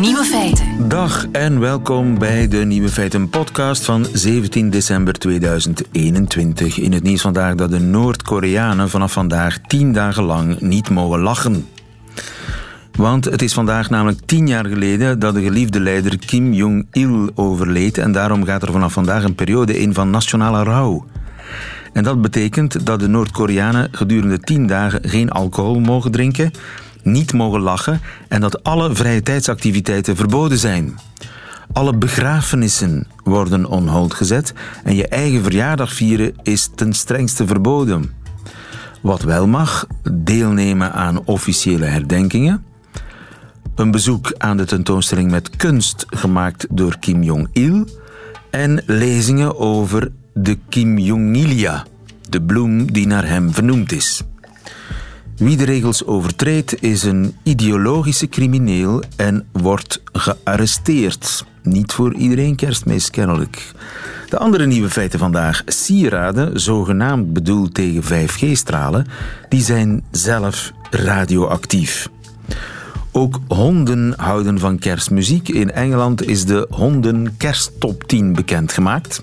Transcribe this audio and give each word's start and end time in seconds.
Nieuwe 0.00 0.24
feiten. 0.24 0.88
Dag 0.88 1.26
en 1.32 1.60
welkom 1.60 2.18
bij 2.18 2.48
de 2.48 2.56
Nieuwe 2.56 2.88
Feiten 2.88 3.28
podcast 3.28 3.84
van 3.84 4.06
17 4.12 4.70
december 4.70 5.12
2021. 5.12 6.78
In 6.78 6.92
het 6.92 7.02
nieuws 7.02 7.20
vandaag 7.20 7.54
dat 7.54 7.70
de 7.70 7.80
Noord-Koreanen 7.80 8.90
vanaf 8.90 9.12
vandaag 9.12 9.58
tien 9.58 9.92
dagen 9.92 10.22
lang 10.22 10.60
niet 10.60 10.90
mogen 10.90 11.20
lachen. 11.20 11.66
Want 12.92 13.24
het 13.24 13.42
is 13.42 13.52
vandaag 13.52 13.90
namelijk 13.90 14.20
tien 14.26 14.46
jaar 14.46 14.66
geleden 14.66 15.18
dat 15.18 15.34
de 15.34 15.42
geliefde 15.42 15.80
leider 15.80 16.18
Kim 16.18 16.52
Jong-il 16.52 17.30
overleed 17.34 17.98
en 17.98 18.12
daarom 18.12 18.44
gaat 18.44 18.62
er 18.62 18.72
vanaf 18.72 18.92
vandaag 18.92 19.24
een 19.24 19.34
periode 19.34 19.78
in 19.78 19.94
van 19.94 20.10
nationale 20.10 20.62
rouw. 20.62 21.06
En 21.92 22.04
dat 22.04 22.22
betekent 22.22 22.86
dat 22.86 23.00
de 23.00 23.08
Noord-Koreanen 23.08 23.88
gedurende 23.92 24.40
tien 24.40 24.66
dagen 24.66 25.08
geen 25.08 25.30
alcohol 25.30 25.80
mogen 25.80 26.10
drinken, 26.10 26.50
niet 27.06 27.32
mogen 27.32 27.60
lachen 27.60 28.00
en 28.28 28.40
dat 28.40 28.62
alle 28.62 28.94
vrije 28.94 29.22
tijdsactiviteiten 29.22 30.16
verboden 30.16 30.58
zijn. 30.58 30.98
Alle 31.72 31.94
begrafenissen 31.94 33.06
worden 33.24 33.66
on 33.66 33.88
hold 33.88 34.14
gezet 34.14 34.52
en 34.84 34.94
je 34.94 35.08
eigen 35.08 35.42
verjaardag 35.42 35.92
vieren 35.92 36.34
is 36.42 36.70
ten 36.74 36.92
strengste 36.92 37.46
verboden. 37.46 38.12
Wat 39.02 39.22
wel 39.22 39.46
mag, 39.46 39.86
deelnemen 40.12 40.92
aan 40.92 41.24
officiële 41.24 41.84
herdenkingen, 41.84 42.64
een 43.74 43.90
bezoek 43.90 44.34
aan 44.38 44.56
de 44.56 44.64
tentoonstelling 44.64 45.30
met 45.30 45.56
kunst 45.56 46.06
gemaakt 46.08 46.66
door 46.70 46.98
Kim 46.98 47.22
Jong-il 47.22 47.84
en 48.50 48.82
lezingen 48.86 49.58
over 49.58 50.12
de 50.34 50.58
Kim 50.68 50.98
Jong-ilia, 50.98 51.84
de 52.28 52.42
bloem 52.42 52.92
die 52.92 53.06
naar 53.06 53.26
hem 53.28 53.52
vernoemd 53.52 53.92
is. 53.92 54.22
Wie 55.36 55.56
de 55.56 55.64
regels 55.64 56.04
overtreedt 56.04 56.82
is 56.82 57.02
een 57.02 57.36
ideologische 57.42 58.28
crimineel 58.28 59.02
en 59.16 59.46
wordt 59.52 60.02
gearresteerd. 60.12 61.44
Niet 61.62 61.92
voor 61.92 62.14
iedereen 62.14 62.54
kerstmis, 62.54 63.10
kennelijk. 63.10 63.72
De 64.28 64.38
andere 64.38 64.66
nieuwe 64.66 64.90
feiten 64.90 65.18
vandaag. 65.18 65.62
Sieraden, 65.66 66.60
zogenaamd 66.60 67.32
bedoeld 67.32 67.74
tegen 67.74 68.28
5G-stralen, 68.28 69.06
die 69.48 69.62
zijn 69.62 70.04
zelf 70.10 70.72
radioactief. 70.90 72.08
Ook 73.12 73.40
honden 73.48 74.14
houden 74.16 74.58
van 74.58 74.78
kerstmuziek. 74.78 75.48
In 75.48 75.72
Engeland 75.72 76.26
is 76.26 76.44
de 76.44 76.66
honden 76.70 77.36
kersttop 77.36 78.04
10 78.04 78.32
bekendgemaakt. 78.32 79.22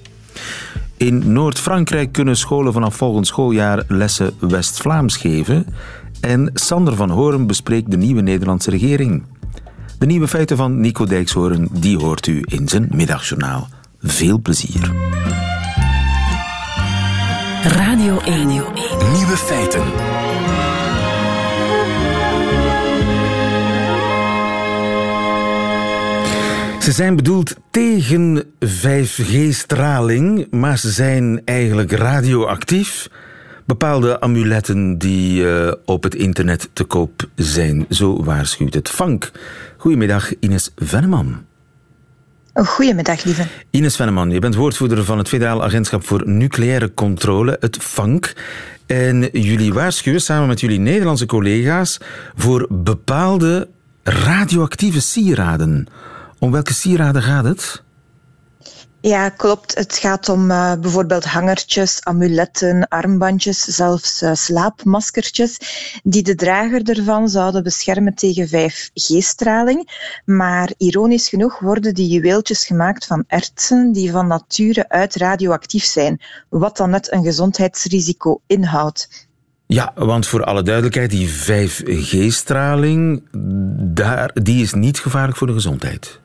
In 0.98 1.31
Noord-Frankrijk 1.31 2.11
kunnen 2.11 2.38
scholen 2.38 2.73
vanaf 2.73 2.95
volgend 2.95 3.27
schooljaar 3.27 3.83
lessen 3.88 4.33
West-Vlaams 4.39 5.17
geven. 5.17 5.66
En 6.24 6.50
Sander 6.54 6.96
van 6.96 7.10
Horen 7.10 7.48
bespreekt 7.48 7.92
de 7.92 7.98
nieuwe 7.98 8.22
Nederlandse 8.22 8.70
regering. 8.70 9.24
De 10.00 10.06
nieuwe 10.06 10.28
feiten 10.28 10.58
van 10.58 10.80
Nico 10.80 11.06
Dijkshoorn, 11.06 11.68
die 11.72 11.98
hoort 11.98 12.28
u 12.28 12.42
in 12.46 12.68
zijn 12.68 12.88
middagjournaal. 12.92 13.68
Veel 14.00 14.40
plezier. 14.42 14.92
Radio 17.64 18.20
1. 18.20 18.48
Nieuwe 18.48 19.38
feiten. 19.38 19.84
Ze 26.82 26.92
zijn 26.92 27.16
bedoeld 27.16 27.56
tegen 27.72 28.44
5G-straling, 28.66 30.48
maar 30.52 30.78
ze 30.78 30.92
zijn 30.92 31.42
eigenlijk 31.46 31.92
radioactief. 31.92 33.10
Bepaalde 33.66 34.19
amuletten 34.19 34.97
die 34.97 35.44
uh, 35.44 35.72
op 35.86 36.03
het 36.03 36.16
internet 36.16 36.69
te 36.73 36.83
koop 36.83 37.30
zijn. 37.36 37.86
Zo 37.89 38.23
waarschuwt 38.23 38.73
het 38.73 38.89
Vank. 38.89 39.31
Goedemiddag, 39.78 40.31
Ines 40.39 40.72
Venneman. 40.75 41.45
Goedemiddag, 42.54 43.23
lieve. 43.23 43.48
Ines 43.70 43.95
Venneman, 43.95 44.32
je 44.32 44.39
bent 44.39 44.55
woordvoerder 44.55 45.04
van 45.04 45.17
het 45.17 45.27
Federaal 45.27 45.64
Agentschap 45.64 46.05
voor 46.05 46.27
Nucleaire 46.27 46.93
Controle, 46.93 47.58
het 47.60 47.77
FANK. 47.77 48.33
En 48.86 49.30
jullie 49.32 49.73
waarschuwen 49.73 50.21
samen 50.21 50.48
met 50.48 50.59
jullie 50.59 50.80
Nederlandse 50.80 51.26
collega's 51.26 51.98
voor 52.36 52.67
bepaalde 52.70 53.70
radioactieve 54.04 55.02
sieraden. 55.02 55.88
Om 56.39 56.52
welke 56.52 56.73
sieraden 56.73 57.21
gaat 57.21 57.43
het? 57.43 57.83
Ja, 59.05 59.30
klopt. 59.30 59.75
Het 59.75 59.97
gaat 59.97 60.30
om 60.30 60.52
uh, 60.52 60.73
bijvoorbeeld 60.81 61.25
hangertjes, 61.25 62.03
amuletten, 62.03 62.87
armbandjes, 62.87 63.59
zelfs 63.59 64.21
uh, 64.21 64.33
slaapmaskertjes, 64.33 65.58
die 66.03 66.23
de 66.23 66.36
drager 66.36 66.89
ervan 66.89 67.30
zouden 67.30 67.64
beschermen 67.64 68.14
tegen 68.14 68.47
5G-straling. 68.47 69.89
Maar 70.25 70.71
ironisch 70.77 71.30
genoeg 71.30 71.59
worden 71.59 71.93
die 71.93 72.08
juweeltjes 72.08 72.65
gemaakt 72.65 73.05
van 73.05 73.23
ertsen 73.27 73.91
die 73.91 74.11
van 74.11 74.27
nature 74.27 74.89
uit 74.89 75.15
radioactief 75.15 75.83
zijn, 75.83 76.21
wat 76.49 76.77
dan 76.77 76.89
net 76.89 77.11
een 77.11 77.23
gezondheidsrisico 77.23 78.41
inhoudt. 78.47 79.27
Ja, 79.65 79.91
want 79.95 80.27
voor 80.27 80.43
alle 80.43 80.64
duidelijkheid, 80.64 81.09
die 81.09 81.30
5G-straling, 81.30 83.23
die 84.33 84.64
is 84.64 84.73
niet 84.73 84.99
gevaarlijk 84.99 85.37
voor 85.37 85.47
de 85.47 85.53
gezondheid. 85.53 86.21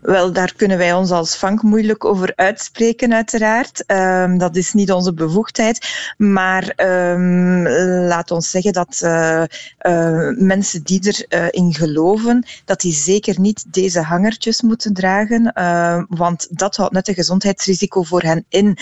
Wel, 0.00 0.32
daar 0.32 0.52
kunnen 0.56 0.78
wij 0.78 0.92
ons 0.92 1.10
als 1.10 1.36
vank 1.36 1.62
moeilijk 1.62 2.04
over 2.04 2.32
uitspreken, 2.36 3.14
uiteraard. 3.14 3.84
Um, 3.86 4.38
dat 4.38 4.56
is 4.56 4.72
niet 4.72 4.92
onze 4.92 5.14
bevoegdheid. 5.14 5.88
Maar 6.16 6.72
um, 6.76 7.68
laat 8.06 8.30
ons 8.30 8.50
zeggen 8.50 8.72
dat 8.72 9.00
uh, 9.04 9.42
uh, 9.82 10.28
mensen 10.36 10.82
die 10.82 11.26
erin 11.28 11.68
uh, 11.68 11.74
geloven, 11.74 12.46
dat 12.64 12.80
die 12.80 12.92
zeker 12.92 13.40
niet 13.40 13.64
deze 13.72 14.00
hangertjes 14.00 14.62
moeten 14.62 14.94
dragen, 14.94 15.52
want 16.08 16.46
dat 16.50 16.76
houdt 16.76 16.92
net 16.92 17.08
een 17.08 17.14
gezondheidsrisico 17.14 18.02
voor 18.02 18.22
hen 18.22 18.44
in. 18.48 18.78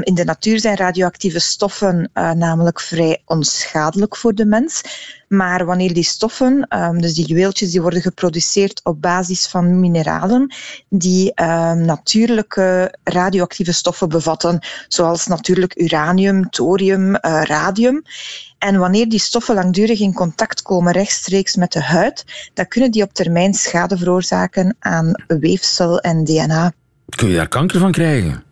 In 0.00 0.14
de 0.14 0.24
natuur 0.24 0.60
zijn 0.60 0.76
radioactieve 0.76 1.40
stoffen 1.40 2.10
namelijk 2.34 2.80
vrij 2.80 3.22
onschadelijk 3.24 4.16
voor 4.16 4.34
de 4.34 4.44
mens. 4.44 4.82
Maar 5.32 5.64
wanneer 5.64 5.94
die 5.94 6.04
stoffen, 6.04 6.66
um, 6.68 7.00
dus 7.00 7.14
die 7.14 7.26
juweeltjes, 7.26 7.70
die 7.70 7.80
worden 7.82 8.02
geproduceerd 8.02 8.80
op 8.84 9.00
basis 9.00 9.46
van 9.46 9.80
mineralen 9.80 10.54
die 10.88 11.32
um, 11.42 11.84
natuurlijke 11.84 12.94
radioactieve 13.04 13.72
stoffen 13.72 14.08
bevatten, 14.08 14.58
zoals 14.88 15.26
natuurlijk 15.26 15.80
uranium, 15.80 16.50
thorium, 16.50 17.08
uh, 17.08 17.42
radium. 17.42 18.02
En 18.58 18.78
wanneer 18.78 19.08
die 19.08 19.18
stoffen 19.18 19.54
langdurig 19.54 20.00
in 20.00 20.12
contact 20.12 20.62
komen 20.62 20.92
rechtstreeks 20.92 21.56
met 21.56 21.72
de 21.72 21.82
huid, 21.82 22.24
dan 22.54 22.68
kunnen 22.68 22.90
die 22.90 23.02
op 23.02 23.12
termijn 23.12 23.54
schade 23.54 23.96
veroorzaken 23.96 24.76
aan 24.78 25.12
weefsel 25.26 26.00
en 26.00 26.24
DNA. 26.24 26.72
Kun 27.08 27.28
je 27.28 27.36
daar 27.36 27.48
kanker 27.48 27.80
van 27.80 27.92
krijgen? 27.92 28.44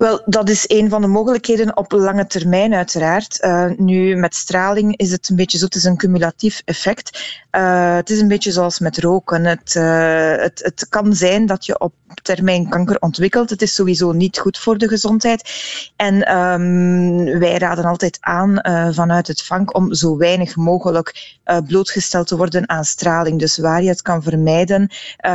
Wel, 0.00 0.22
dat 0.24 0.48
is 0.48 0.64
een 0.66 0.88
van 0.88 1.00
de 1.00 1.06
mogelijkheden 1.06 1.76
op 1.76 1.92
lange 1.92 2.26
termijn, 2.26 2.74
uiteraard. 2.74 3.38
Uh, 3.40 3.70
nu, 3.76 4.16
met 4.16 4.34
straling 4.34 4.96
is 4.96 5.10
het 5.10 5.28
een 5.28 5.36
beetje 5.36 5.58
zo, 5.58 5.64
het 5.64 5.74
is 5.74 5.84
een 5.84 5.96
cumulatief 5.96 6.62
effect. 6.64 7.38
Uh, 7.52 7.94
het 7.94 8.10
is 8.10 8.20
een 8.20 8.28
beetje 8.28 8.52
zoals 8.52 8.78
met 8.78 8.98
roken. 8.98 9.44
Het, 9.44 9.74
uh, 9.74 10.36
het, 10.36 10.60
het 10.64 10.86
kan 10.88 11.14
zijn 11.14 11.46
dat 11.46 11.66
je 11.66 11.78
op 11.78 11.92
termijn 12.22 12.68
kanker 12.68 12.96
ontwikkelt. 13.00 13.50
Het 13.50 13.62
is 13.62 13.74
sowieso 13.74 14.12
niet 14.12 14.38
goed 14.38 14.58
voor 14.58 14.78
de 14.78 14.88
gezondheid. 14.88 15.50
En 15.96 16.36
um, 16.36 17.38
wij 17.38 17.58
raden 17.58 17.84
altijd 17.84 18.18
aan 18.20 18.60
vanuit 18.94 19.26
het 19.26 19.42
vank 19.42 19.74
om 19.74 19.94
zo 19.94 20.16
weinig 20.16 20.56
mogelijk 20.56 21.38
blootgesteld 21.66 22.26
te 22.26 22.36
worden 22.36 22.68
aan 22.68 22.84
straling. 22.84 23.38
Dus 23.38 23.58
waar 23.58 23.82
je 23.82 23.88
het 23.88 24.02
kan 24.02 24.22
vermijden, 24.22 24.90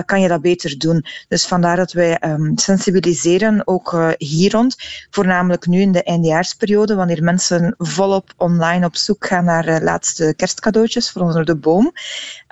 kan 0.05 0.21
je 0.21 0.27
dat 0.27 0.41
beter 0.41 0.77
doen. 0.77 1.05
Dus 1.27 1.45
vandaar 1.45 1.75
dat 1.75 1.91
wij 1.91 2.21
um, 2.23 2.57
sensibiliseren, 2.57 3.67
ook 3.67 4.15
hier 4.17 4.54
rond. 4.55 4.75
Voornamelijk 5.09 5.65
nu 5.65 5.81
in 5.81 5.91
de 5.91 6.03
eindejaarsperiode, 6.03 6.95
wanneer 6.95 7.23
mensen 7.23 7.75
volop 7.77 8.33
online 8.37 8.85
op 8.85 8.95
zoek 8.95 9.25
gaan 9.25 9.45
naar 9.45 9.67
uh, 9.67 9.77
laatste 9.81 10.33
kerstcadeautjes 10.35 11.11
voor 11.11 11.21
onder 11.21 11.45
de 11.45 11.55
boom. 11.55 11.91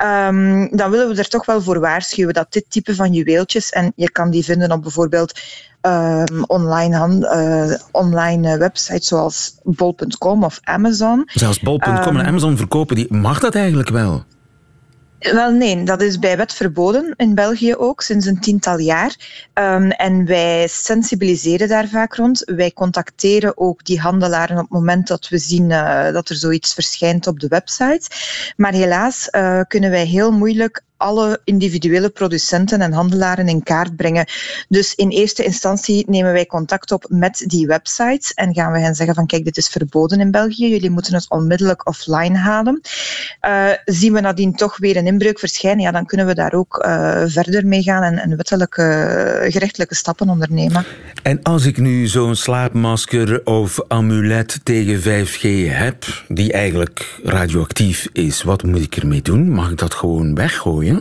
Um, 0.04 0.77
dan 0.77 0.92
willen 0.92 1.10
we 1.10 1.16
er 1.16 1.30
toch 1.30 1.45
wel 1.45 1.62
voor 1.62 1.80
waarschuwen 1.80 2.33
dat 2.33 2.54
dit 2.54 2.66
type 2.69 2.95
van 2.95 3.13
juweeltjes, 3.13 3.69
en 3.69 3.94
je 3.95 4.12
kan 4.12 4.30
die 4.30 4.44
vinden 4.44 4.72
op 4.72 4.81
bijvoorbeeld 4.81 5.39
um, 5.81 6.44
online, 6.48 6.95
hand, 6.95 7.24
uh, 7.24 7.74
online 7.92 8.57
websites 8.57 9.07
zoals 9.07 9.56
bol.com 9.63 10.44
of 10.44 10.60
Amazon. 10.62 11.24
Zelfs 11.25 11.60
bol.com 11.60 12.16
um, 12.16 12.19
en 12.19 12.25
Amazon 12.25 12.57
verkopen 12.57 12.95
die. 12.95 13.13
Mag 13.13 13.39
dat 13.39 13.56
eigenlijk 13.56 13.89
wel? 13.89 14.24
Wel 15.31 15.52
nee, 15.52 15.84
dat 15.84 16.02
is 16.02 16.20
bij 16.20 16.38
wet 16.38 16.54
verboden 16.54 17.14
in 17.18 17.36
België 17.36 17.75
ook 17.75 18.02
sinds 18.02 18.25
een 18.25 18.40
tiental 18.40 18.78
jaar. 18.78 19.16
Um, 19.54 19.92
en 19.92 20.25
wij 20.25 20.68
sensibiliseren 20.68 21.68
daar 21.68 21.88
vaak 21.88 22.16
rond. 22.16 22.42
Wij 22.46 22.72
contacteren 22.72 23.58
ook 23.58 23.86
die 23.86 24.00
handelaren 24.00 24.56
op 24.56 24.62
het 24.62 24.72
moment 24.72 25.08
dat 25.08 25.28
we 25.30 25.38
zien 25.38 25.70
uh, 25.70 26.12
dat 26.12 26.30
er 26.30 26.36
zoiets 26.36 26.74
verschijnt 26.74 27.28
op 27.28 27.40
de 27.40 27.48
website. 27.48 28.10
Maar 28.56 28.74
helaas 28.74 29.28
uh, 29.31 29.62
kunnen 29.68 29.90
wij 29.90 30.06
heel 30.06 30.31
moeilijk 30.31 30.84
alle 30.98 31.42
individuele 31.44 32.10
producenten 32.10 32.81
en 32.81 32.92
handelaren 32.92 33.48
in 33.48 33.63
kaart 33.63 33.95
brengen. 33.95 34.25
Dus 34.69 34.95
in 34.95 35.10
eerste 35.10 35.44
instantie 35.44 36.06
nemen 36.07 36.34
wij 36.34 36.45
contact 36.45 36.92
op 36.92 37.06
met 37.10 37.44
die 37.48 37.68
websites 37.68 38.34
en 38.34 38.54
gaan 38.54 38.72
we 38.72 38.80
hen 38.80 38.95
zeggen 38.95 39.16
van 39.16 39.25
kijk, 39.25 39.45
dit 39.45 39.57
is 39.57 39.68
verboden 39.68 40.19
in 40.19 40.31
België, 40.31 40.69
jullie 40.69 40.90
moeten 40.90 41.13
het 41.13 41.30
onmiddellijk 41.30 41.88
offline 41.88 42.38
halen. 42.38 42.81
Uh, 43.42 43.69
zien 43.86 44.13
we 44.13 44.19
nadien 44.19 44.56
toch 44.56 44.78
weer 44.78 44.98
een 44.98 45.07
inbreuk 45.07 45.40
verschijnen, 45.40 45.84
ja, 45.84 45.92
dan 45.92 46.06
kunnen 46.06 46.25
we 46.25 46.34
daar 46.34 46.54
ook 46.54 46.84
uh, 46.86 47.24
verder 47.25 47.68
mee 47.68 47.84
gaan 47.84 48.04
en, 48.04 48.18
en 48.18 48.36
wettelijke, 48.36 49.46
gerechtelijke 49.50 49.96
stappen 49.96 50.30
ondernemen. 50.30 50.86
En 51.24 51.42
als 51.42 51.66
ik 51.66 51.78
nu 51.78 52.07
zo'n 52.07 52.36
slaapmasker 52.36 53.46
of 53.46 53.80
amulet 53.88 54.60
tegen 54.63 55.00
5G 55.01 55.72
heb, 55.72 56.24
die 56.28 56.51
eigenlijk 56.51 57.19
radioactief 57.24 58.07
is, 58.13 58.44
wat 58.44 58.63
moet 58.63 58.81
ik 58.81 58.96
ermee 58.96 59.22
doen? 59.22 59.50
Mag 59.50 59.72
ik 59.72 59.78
dat 59.78 59.94
gewoon 59.94 60.36
weggooien? 60.36 60.93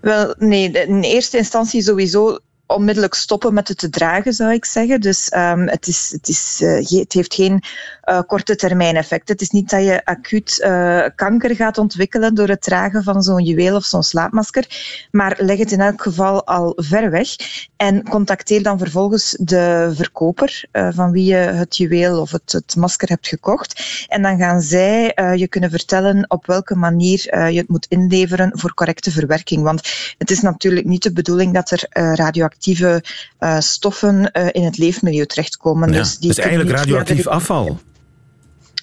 Wel, 0.00 0.34
nee, 0.38 0.70
in 0.70 1.02
eerste 1.02 1.36
instantie 1.36 1.82
sowieso 1.82 2.38
onmiddellijk 2.68 3.14
stoppen 3.14 3.54
met 3.54 3.68
het 3.68 3.78
te 3.78 3.90
dragen, 3.90 4.32
zou 4.32 4.52
ik 4.52 4.64
zeggen. 4.64 5.00
Dus 5.00 5.32
um, 5.36 5.68
het, 5.68 5.86
is, 5.86 6.08
het, 6.12 6.28
is, 6.28 6.60
uh, 6.62 7.00
het 7.00 7.12
heeft 7.12 7.34
geen 7.34 7.62
uh, 8.04 8.20
korte 8.26 8.56
termijn 8.56 8.96
effect. 8.96 9.28
Het 9.28 9.40
is 9.40 9.50
niet 9.50 9.70
dat 9.70 9.84
je 9.84 10.04
acuut 10.04 10.60
uh, 10.64 11.04
kanker 11.14 11.56
gaat 11.56 11.78
ontwikkelen 11.78 12.34
door 12.34 12.48
het 12.48 12.62
dragen 12.62 13.02
van 13.02 13.22
zo'n 13.22 13.44
juweel 13.44 13.76
of 13.76 13.84
zo'n 13.84 14.02
slaapmasker, 14.02 14.66
maar 15.10 15.36
leg 15.40 15.58
het 15.58 15.72
in 15.72 15.80
elk 15.80 16.02
geval 16.02 16.46
al 16.46 16.72
ver 16.76 17.10
weg 17.10 17.28
en 17.76 18.08
contacteer 18.08 18.62
dan 18.62 18.78
vervolgens 18.78 19.36
de 19.40 19.92
verkoper 19.94 20.64
van 20.72 21.10
wie 21.10 21.24
je 21.24 21.34
het 21.34 21.76
juweel 21.76 22.20
of 22.20 22.30
het, 22.30 22.52
het, 22.52 22.76
masker 22.76 23.08
hebt 23.08 23.28
gekocht. 23.28 24.06
En 24.08 24.22
dan 24.22 24.38
gaan 24.38 24.60
zij 24.60 25.12
je 25.36 25.48
kunnen 25.48 25.70
vertellen 25.70 26.24
op 26.30 26.46
welke 26.46 26.74
manier 26.74 27.50
je 27.50 27.58
het 27.58 27.68
moet 27.68 27.86
inleveren 27.88 28.50
voor 28.54 28.74
correcte 28.74 29.10
verwerking. 29.10 29.62
Want 29.62 30.14
het 30.18 30.30
is 30.30 30.40
natuurlijk 30.40 30.86
niet 30.86 31.02
de 31.02 31.12
bedoeling 31.12 31.54
dat 31.54 31.70
er 31.70 31.86
radioactieve 31.90 32.57
radioactieve 32.58 33.02
uh, 33.40 33.60
stoffen 33.60 34.30
uh, 34.32 34.46
in 34.52 34.64
het 34.64 34.78
leefmilieu 34.78 35.26
terechtkomen. 35.26 35.92
Ja, 35.92 35.98
dus, 35.98 36.18
die 36.18 36.28
dus 36.28 36.38
eigenlijk 36.38 36.76
radioactief 36.76 37.26
afval? 37.26 37.78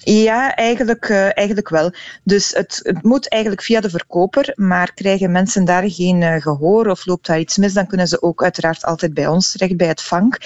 Ja, 0.02 0.54
eigenlijk, 0.54 1.08
uh, 1.08 1.36
eigenlijk 1.36 1.68
wel. 1.68 1.92
Dus 2.24 2.52
het, 2.52 2.80
het, 2.82 3.02
moet 3.02 3.28
eigenlijk 3.28 3.62
via 3.62 3.80
de 3.80 3.90
verkoper, 3.90 4.52
maar 4.54 4.94
krijgen 4.94 5.32
mensen 5.32 5.64
daar 5.64 5.90
geen 5.90 6.40
gehoor 6.42 6.86
of 6.86 7.06
loopt 7.06 7.26
daar 7.26 7.38
iets 7.38 7.56
mis, 7.56 7.72
dan 7.72 7.86
kunnen 7.86 8.08
ze 8.08 8.22
ook 8.22 8.42
uiteraard 8.42 8.84
altijd 8.84 9.14
bij 9.14 9.26
ons 9.26 9.52
terecht, 9.52 9.76
bij 9.76 9.86
het 9.86 10.02
vank. 10.02 10.38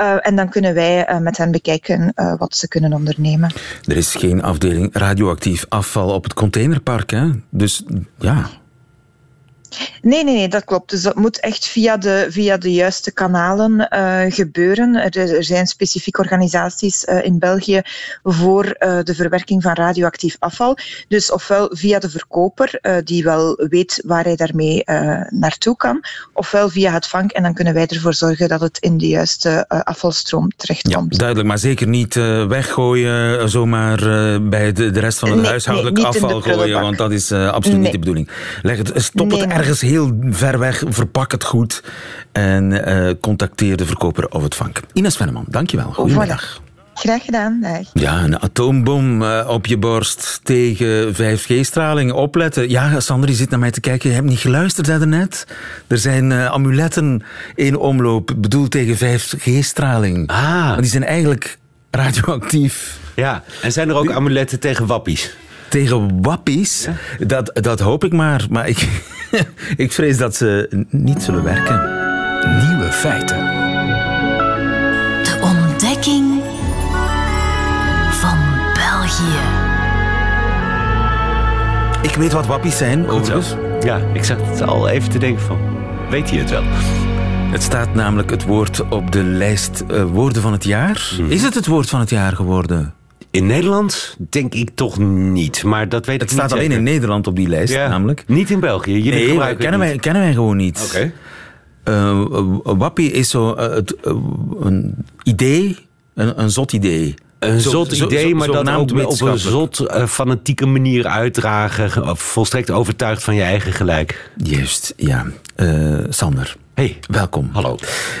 Uh, 0.00 0.26
en 0.26 0.36
dan 0.36 0.48
kunnen 0.48 0.74
wij 0.74 1.20
met 1.20 1.36
hen 1.36 1.50
bekijken 1.50 2.12
wat 2.38 2.56
ze 2.56 2.68
kunnen 2.68 2.92
ondernemen. 2.92 3.52
Er 3.84 3.96
is 3.96 4.14
geen 4.14 4.42
afdeling 4.42 4.88
radioactief 4.92 5.66
afval 5.68 6.14
op 6.14 6.24
het 6.24 6.34
containerpark, 6.34 7.10
hè? 7.10 7.30
Dus 7.50 7.84
ja, 8.18 8.50
Nee, 10.02 10.24
nee, 10.24 10.34
nee, 10.34 10.48
dat 10.48 10.64
klopt. 10.64 10.90
Dus 10.90 11.02
dat 11.02 11.14
moet 11.14 11.40
echt 11.40 11.66
via 11.66 11.96
de, 11.96 12.26
via 12.28 12.56
de 12.56 12.72
juiste 12.72 13.12
kanalen 13.12 13.88
uh, 13.90 14.20
gebeuren. 14.28 14.94
Er, 14.94 15.34
er, 15.36 15.44
zijn 15.44 15.66
specifieke 15.66 16.20
organisaties 16.20 17.04
uh, 17.04 17.24
in 17.24 17.38
België 17.38 17.80
voor 18.22 18.64
uh, 18.64 18.98
de 19.02 19.14
verwerking 19.14 19.62
van 19.62 19.72
radioactief 19.72 20.36
afval. 20.38 20.76
Dus 21.08 21.32
ofwel 21.32 21.70
via 21.72 21.98
de 21.98 22.10
verkoper, 22.10 22.80
die 23.04 23.24
wel 23.24 23.66
weet 23.68 24.02
waar 24.06 24.24
hij 24.24 24.36
daarmee 24.36 24.82
naartoe 25.28 25.76
kan, 25.76 26.04
ofwel 26.32 26.68
via 26.68 26.92
het 26.92 27.06
vank. 27.06 27.30
En 27.30 27.42
dan 27.42 27.54
kunnen 27.54 27.74
wij 27.74 27.86
ervoor 27.86 28.14
zorgen 28.14 28.48
dat 28.48 28.60
het 28.60 28.78
in 28.78 28.98
de 28.98 29.08
juiste 29.08 29.68
afvalstroom 29.68 30.50
terechtkomt. 30.56 31.12
Ja, 31.12 31.18
duidelijk, 31.18 31.48
maar 31.48 31.58
zeker 31.58 31.88
niet 31.88 32.14
weggooien, 32.48 33.50
zomaar 33.50 33.98
bij 34.42 34.72
de, 34.72 34.90
de 34.90 35.00
rest 35.00 35.18
van 35.18 35.28
het 35.28 35.38
nee, 35.38 35.48
huishoudelijk 35.48 35.96
nee, 35.96 36.06
afval 36.06 36.40
gooien, 36.40 36.80
want 36.80 36.98
dat 36.98 37.10
is 37.10 37.32
absoluut 37.32 37.76
nee. 37.76 37.82
niet 37.82 37.92
de 37.92 37.98
bedoeling. 37.98 38.28
Leg 38.62 38.76
het, 38.76 38.92
stop 38.94 39.30
het 39.30 39.40
ergens 39.40 39.61
heel 39.70 40.18
ver 40.30 40.58
weg, 40.58 40.82
verpak 40.86 41.32
het 41.32 41.44
goed 41.44 41.82
en 42.32 42.72
uh, 42.72 43.10
contacteer 43.20 43.76
de 43.76 43.86
verkoper 43.86 44.28
of 44.28 44.42
het 44.42 44.54
vank. 44.54 44.80
Ines 44.92 45.16
Venneman, 45.16 45.44
dankjewel. 45.48 45.92
Goedemiddag. 45.92 46.60
Graag 46.94 47.24
gedaan. 47.24 47.60
Dag. 47.60 47.90
Ja, 47.92 48.22
een 48.24 48.40
atoombom 48.40 49.22
uh, 49.22 49.48
op 49.48 49.66
je 49.66 49.78
borst 49.78 50.40
tegen 50.42 51.14
5G-straling. 51.14 52.12
Opletten. 52.12 52.70
Ja, 52.70 53.00
Sander, 53.00 53.28
je 53.28 53.34
zit 53.34 53.50
naar 53.50 53.58
mij 53.58 53.70
te 53.70 53.80
kijken. 53.80 54.08
Je 54.08 54.14
hebt 54.14 54.28
niet 54.28 54.38
geluisterd 54.38 54.86
daarnet. 54.86 55.46
Er 55.86 55.98
zijn 55.98 56.30
uh, 56.30 56.46
amuletten 56.46 57.22
in 57.54 57.76
omloop 57.76 58.34
bedoeld 58.36 58.70
tegen 58.70 59.20
5G-straling. 59.20 60.26
Ah. 60.26 60.76
die 60.76 60.86
zijn 60.86 61.04
eigenlijk 61.04 61.58
radioactief. 61.90 62.98
Ja, 63.14 63.42
en 63.62 63.72
zijn 63.72 63.88
er 63.88 63.94
ook 63.94 64.12
amuletten 64.12 64.60
tegen 64.60 64.86
wappies? 64.86 65.36
Tegen 65.72 66.22
wappies? 66.22 66.84
Ja. 67.18 67.26
Dat, 67.26 67.50
dat 67.54 67.80
hoop 67.80 68.04
ik 68.04 68.12
maar. 68.12 68.46
Maar 68.50 68.68
ik, 68.68 68.88
ik 69.76 69.92
vrees 69.92 70.16
dat 70.16 70.36
ze 70.36 70.68
niet 70.90 71.22
zullen 71.22 71.42
werken. 71.42 71.80
Nieuwe 72.68 72.92
feiten. 72.92 73.36
De 75.22 75.38
ontdekking 75.40 76.42
van 78.10 78.38
België. 78.74 79.40
Ik 82.02 82.14
weet 82.14 82.32
wat 82.32 82.46
wappies 82.46 82.76
zijn, 82.76 83.08
overigens. 83.08 83.54
Ja, 83.80 84.00
ik 84.12 84.24
zat 84.24 84.46
het 84.46 84.62
al 84.62 84.88
even 84.88 85.10
te 85.10 85.18
denken 85.18 85.42
van... 85.42 85.58
Weet 86.10 86.30
je 86.30 86.38
het 86.38 86.50
wel? 86.50 86.64
Het 87.50 87.62
staat 87.62 87.94
namelijk 87.94 88.30
het 88.30 88.44
woord 88.44 88.88
op 88.88 89.12
de 89.12 89.22
lijst 89.22 89.84
uh, 89.90 90.04
woorden 90.04 90.42
van 90.42 90.52
het 90.52 90.64
jaar. 90.64 91.12
Mm. 91.18 91.30
Is 91.30 91.42
het 91.42 91.54
het 91.54 91.66
woord 91.66 91.88
van 91.88 92.00
het 92.00 92.10
jaar 92.10 92.32
geworden? 92.32 92.94
In 93.32 93.46
Nederland 93.46 94.16
denk 94.30 94.54
ik 94.54 94.70
toch 94.74 94.98
niet, 94.98 95.64
maar 95.64 95.88
dat 95.88 96.06
weet 96.06 96.20
het 96.20 96.30
ik 96.30 96.36
niet. 96.36 96.40
Het 96.40 96.50
staat 96.50 96.58
alleen 96.58 96.76
in 96.78 96.82
Nederland 96.82 97.26
op 97.26 97.36
die 97.36 97.48
lijst, 97.48 97.74
ja, 97.74 97.88
namelijk. 97.88 98.24
Niet 98.26 98.50
in 98.50 98.60
België. 98.60 99.02
Jullie 99.02 99.38
nee, 99.38 99.56
kennen, 99.56 99.78
wij, 99.78 99.96
kennen 99.96 100.22
wij 100.22 100.32
gewoon 100.32 100.56
niet. 100.56 100.82
Oké. 100.84 100.96
Okay. 100.96 101.12
Uh, 101.84 102.24
wappie 102.62 103.10
is 103.10 103.30
zo 103.30 103.54
uh, 103.54 103.60
het, 103.60 103.94
uh, 104.04 104.12
een 104.60 104.94
idee, 105.22 105.78
een, 106.14 106.40
een 106.40 106.50
zot 106.50 106.72
idee. 106.72 107.14
Een 107.38 107.60
zo, 107.60 107.70
zot 107.70 107.92
idee, 107.92 108.28
zo, 108.28 108.36
maar 108.36 108.46
dan 108.46 108.68
ook 108.68 108.90
op 108.90 109.20
een 109.20 109.38
zot 109.38 109.86
fanatieke 110.08 110.66
manier 110.66 111.06
uitdragen. 111.06 112.16
Volstrekt 112.16 112.70
overtuigd 112.70 113.22
van 113.22 113.34
je 113.34 113.42
eigen 113.42 113.72
gelijk. 113.72 114.30
Juist, 114.36 114.94
ja. 114.96 115.26
Sander. 116.08 116.56
Hey, 116.74 116.98
welkom. 117.08 117.48
Hallo. 117.52 117.76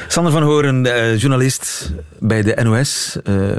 Sander 0.08 0.32
van 0.32 0.42
Horen, 0.42 0.86
uh, 0.86 1.18
journalist 1.18 1.92
bij 2.18 2.42
de 2.42 2.58
NOS. 2.62 3.16
Uh, 3.24 3.50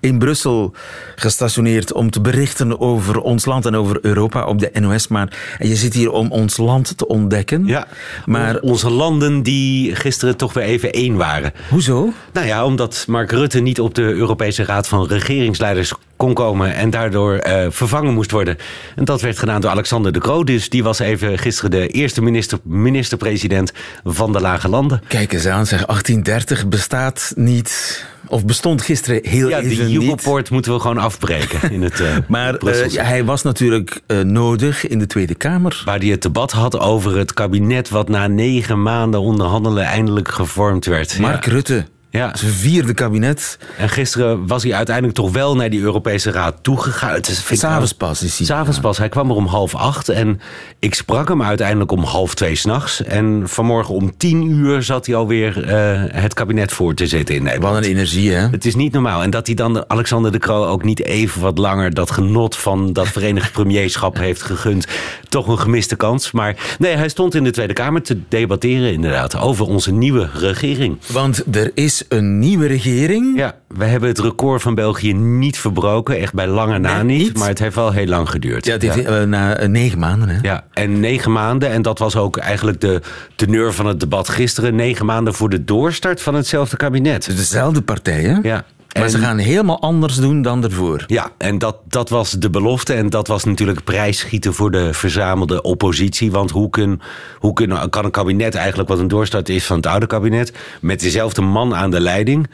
in 0.00 0.18
Brussel 0.18 0.74
gestationeerd 1.16 1.92
om 1.92 2.10
te 2.10 2.20
berichten 2.20 2.80
over 2.80 3.20
ons 3.20 3.44
land 3.44 3.66
en 3.66 3.74
over 3.74 3.98
Europa 4.02 4.46
op 4.46 4.58
de 4.58 4.70
NOS. 4.80 5.08
Maar 5.08 5.56
en 5.58 5.68
je 5.68 5.76
zit 5.76 5.94
hier 5.94 6.10
om 6.10 6.30
ons 6.30 6.56
land 6.56 6.96
te 6.96 7.06
ontdekken. 7.06 7.64
Ja, 7.64 7.86
maar 8.24 8.60
onze 8.60 8.90
landen 8.90 9.42
die 9.42 9.94
gisteren 9.94 10.36
toch 10.36 10.52
weer 10.52 10.64
even 10.64 10.92
één 10.92 11.16
waren. 11.16 11.52
Hoezo? 11.68 12.12
Nou 12.32 12.46
ja, 12.46 12.64
omdat 12.64 13.04
Mark 13.08 13.30
Rutte 13.30 13.60
niet 13.60 13.80
op 13.80 13.94
de 13.94 14.02
Europese 14.02 14.64
Raad 14.64 14.88
van 14.88 15.06
Regeringsleiders 15.06 15.92
kon 16.16 16.34
komen 16.34 16.74
en 16.74 16.90
daardoor 16.90 17.46
uh, 17.46 17.66
vervangen 17.68 18.14
moest 18.14 18.30
worden. 18.30 18.56
En 18.96 19.04
dat 19.04 19.20
werd 19.20 19.38
gedaan 19.38 19.60
door 19.60 19.70
Alexander 19.70 20.12
de 20.12 20.18
Croo. 20.18 20.44
Dus 20.44 20.68
die 20.68 20.82
was 20.82 20.98
even 20.98 21.38
gisteren 21.38 21.70
de 21.70 21.88
eerste 21.88 22.22
minister, 22.22 22.58
minister-president 22.62 23.72
van 24.04 24.32
de 24.32 24.40
Lage 24.40 24.68
Landen. 24.68 25.02
Kijk 25.08 25.32
eens 25.32 25.46
aan, 25.46 25.66
zeg, 25.66 25.84
1830 25.84 26.68
bestaat 26.68 27.32
niet... 27.36 28.04
Of 28.28 28.44
bestond 28.44 28.82
gisteren 28.82 29.20
heel 29.22 29.48
ja, 29.48 29.56
even 29.56 29.68
niet. 29.68 29.78
Ja, 29.78 29.84
die 29.84 29.98
jubelpoort 29.98 30.50
moeten 30.50 30.72
we 30.72 30.80
gewoon 30.80 30.98
afbreken 30.98 31.72
in 31.72 31.82
het 31.82 32.00
uh, 32.00 32.16
Maar 32.28 32.64
uh, 32.64 32.86
hij 32.92 33.24
was 33.24 33.42
natuurlijk 33.42 34.00
nodig 34.22 34.86
in 34.86 34.98
de 34.98 35.06
Tweede 35.06 35.34
Kamer. 35.34 35.82
Waar 35.84 35.98
hij 35.98 36.08
het 36.08 36.22
debat 36.22 36.52
had 36.52 36.78
over 36.78 37.16
het 37.16 37.32
kabinet... 37.32 37.88
wat 37.88 38.08
na 38.08 38.26
negen 38.26 38.82
maanden 38.82 39.20
onderhandelen 39.20 39.84
eindelijk 39.84 40.28
gevormd 40.28 40.84
werd. 40.84 41.18
Mark 41.18 41.44
ja. 41.44 41.52
Rutte. 41.52 41.86
Ja. 42.16 42.32
Vierde 42.34 42.94
kabinet. 42.94 43.58
En 43.78 43.88
gisteren 43.88 44.46
was 44.46 44.62
hij 44.62 44.74
uiteindelijk 44.74 45.16
toch 45.16 45.32
wel 45.32 45.56
naar 45.56 45.70
die 45.70 45.80
Europese 45.80 46.30
Raad 46.30 46.54
toegegaan. 46.62 47.18
S'avonds 47.50 47.92
pas 47.92 48.22
is 48.22 48.38
hij. 48.38 48.46
S'avonds 48.46 48.80
pas. 48.80 48.98
Hij 48.98 49.08
kwam 49.08 49.30
er 49.30 49.36
om 49.36 49.46
half 49.46 49.74
acht. 49.74 50.08
En 50.08 50.40
ik 50.78 50.94
sprak 50.94 51.28
hem 51.28 51.42
uiteindelijk 51.42 51.90
om 51.90 52.02
half 52.02 52.34
twee 52.34 52.54
s'nachts. 52.54 53.02
En 53.02 53.42
vanmorgen 53.44 53.94
om 53.94 54.16
tien 54.16 54.50
uur 54.50 54.82
zat 54.82 55.06
hij 55.06 55.14
alweer 55.14 55.64
uh, 55.64 56.02
het 56.22 56.34
kabinet 56.34 56.72
voor 56.72 56.94
te 56.94 57.06
zitten 57.06 57.34
in 57.34 57.42
Nederland. 57.42 57.74
Wat 57.74 57.84
een 57.84 57.90
energie, 57.90 58.32
hè? 58.32 58.48
Het 58.48 58.64
is 58.64 58.74
niet 58.74 58.92
normaal. 58.92 59.22
En 59.22 59.30
dat 59.30 59.46
hij 59.46 59.54
dan 59.54 59.90
Alexander 59.90 60.32
de 60.32 60.38
Croo 60.38 60.66
ook 60.66 60.84
niet 60.84 61.02
even 61.02 61.40
wat 61.40 61.58
langer... 61.58 61.94
dat 61.94 62.10
genot 62.10 62.56
van 62.56 62.92
dat 62.92 63.08
Verenigd 63.08 63.52
Premierschap 63.52 64.16
heeft 64.26 64.42
gegund. 64.42 64.86
Toch 65.28 65.48
een 65.48 65.58
gemiste 65.58 65.96
kans. 65.96 66.30
Maar 66.30 66.76
nee, 66.78 66.96
hij 66.96 67.08
stond 67.08 67.34
in 67.34 67.44
de 67.44 67.50
Tweede 67.50 67.72
Kamer 67.72 68.02
te 68.02 68.20
debatteren 68.28 68.92
inderdaad... 68.92 69.38
over 69.38 69.66
onze 69.66 69.92
nieuwe 69.92 70.28
regering. 70.34 70.98
Want 71.12 71.56
er 71.56 71.70
is 71.74 72.05
een 72.08 72.38
nieuwe 72.38 72.66
regering. 72.66 73.38
Ja, 73.38 73.54
we 73.68 73.84
hebben 73.84 74.08
het 74.08 74.18
record 74.18 74.62
van 74.62 74.74
België 74.74 75.14
niet 75.14 75.58
verbroken. 75.58 76.18
Echt 76.18 76.34
bij 76.34 76.46
lange 76.46 76.78
na 76.78 77.02
nee, 77.02 77.18
niet, 77.18 77.38
Maar 77.38 77.48
het 77.48 77.58
heeft 77.58 77.74
wel 77.74 77.92
heel 77.92 78.06
lang 78.06 78.30
geduurd. 78.30 78.66
Ja, 78.66 78.76
ja. 78.78 78.96
Uh, 78.96 79.22
na 79.22 79.62
uh, 79.62 79.68
negen 79.68 79.98
maanden. 79.98 80.28
Hè? 80.28 80.38
Ja, 80.42 80.64
en 80.72 81.00
negen 81.00 81.32
maanden. 81.32 81.70
En 81.70 81.82
dat 81.82 81.98
was 81.98 82.16
ook 82.16 82.36
eigenlijk 82.36 82.80
de 82.80 83.00
teneur 83.34 83.72
van 83.72 83.86
het 83.86 84.00
debat 84.00 84.28
gisteren. 84.28 84.74
Negen 84.74 85.06
maanden 85.06 85.34
voor 85.34 85.48
de 85.48 85.64
doorstart 85.64 86.22
van 86.22 86.34
hetzelfde 86.34 86.76
kabinet. 86.76 87.24
Dezelfde 87.24 87.82
partij, 87.82 88.22
hè? 88.22 88.38
Ja. 88.42 88.64
Maar 88.98 89.08
ze 89.08 89.18
gaan 89.18 89.38
helemaal 89.38 89.80
anders 89.80 90.16
doen 90.16 90.42
dan 90.42 90.64
ervoor. 90.64 91.04
Ja, 91.06 91.30
en 91.38 91.58
dat, 91.58 91.76
dat 91.88 92.08
was 92.08 92.30
de 92.30 92.50
belofte. 92.50 92.94
En 92.94 93.10
dat 93.10 93.26
was 93.26 93.44
natuurlijk 93.44 93.84
prijsschieten 93.84 94.54
voor 94.54 94.70
de 94.70 94.94
verzamelde 94.94 95.62
oppositie. 95.62 96.30
Want 96.30 96.50
hoe, 96.50 96.70
kun, 96.70 97.00
hoe 97.38 97.52
kun, 97.52 97.90
kan 97.90 98.04
een 98.04 98.10
kabinet 98.10 98.54
eigenlijk, 98.54 98.88
wat 98.88 98.98
een 98.98 99.08
doorstart 99.08 99.48
is 99.48 99.66
van 99.66 99.76
het 99.76 99.86
oude 99.86 100.06
kabinet, 100.06 100.52
met 100.80 101.00
dezelfde 101.00 101.42
man 101.42 101.74
aan 101.74 101.90
de 101.90 102.00
leiding. 102.00 102.48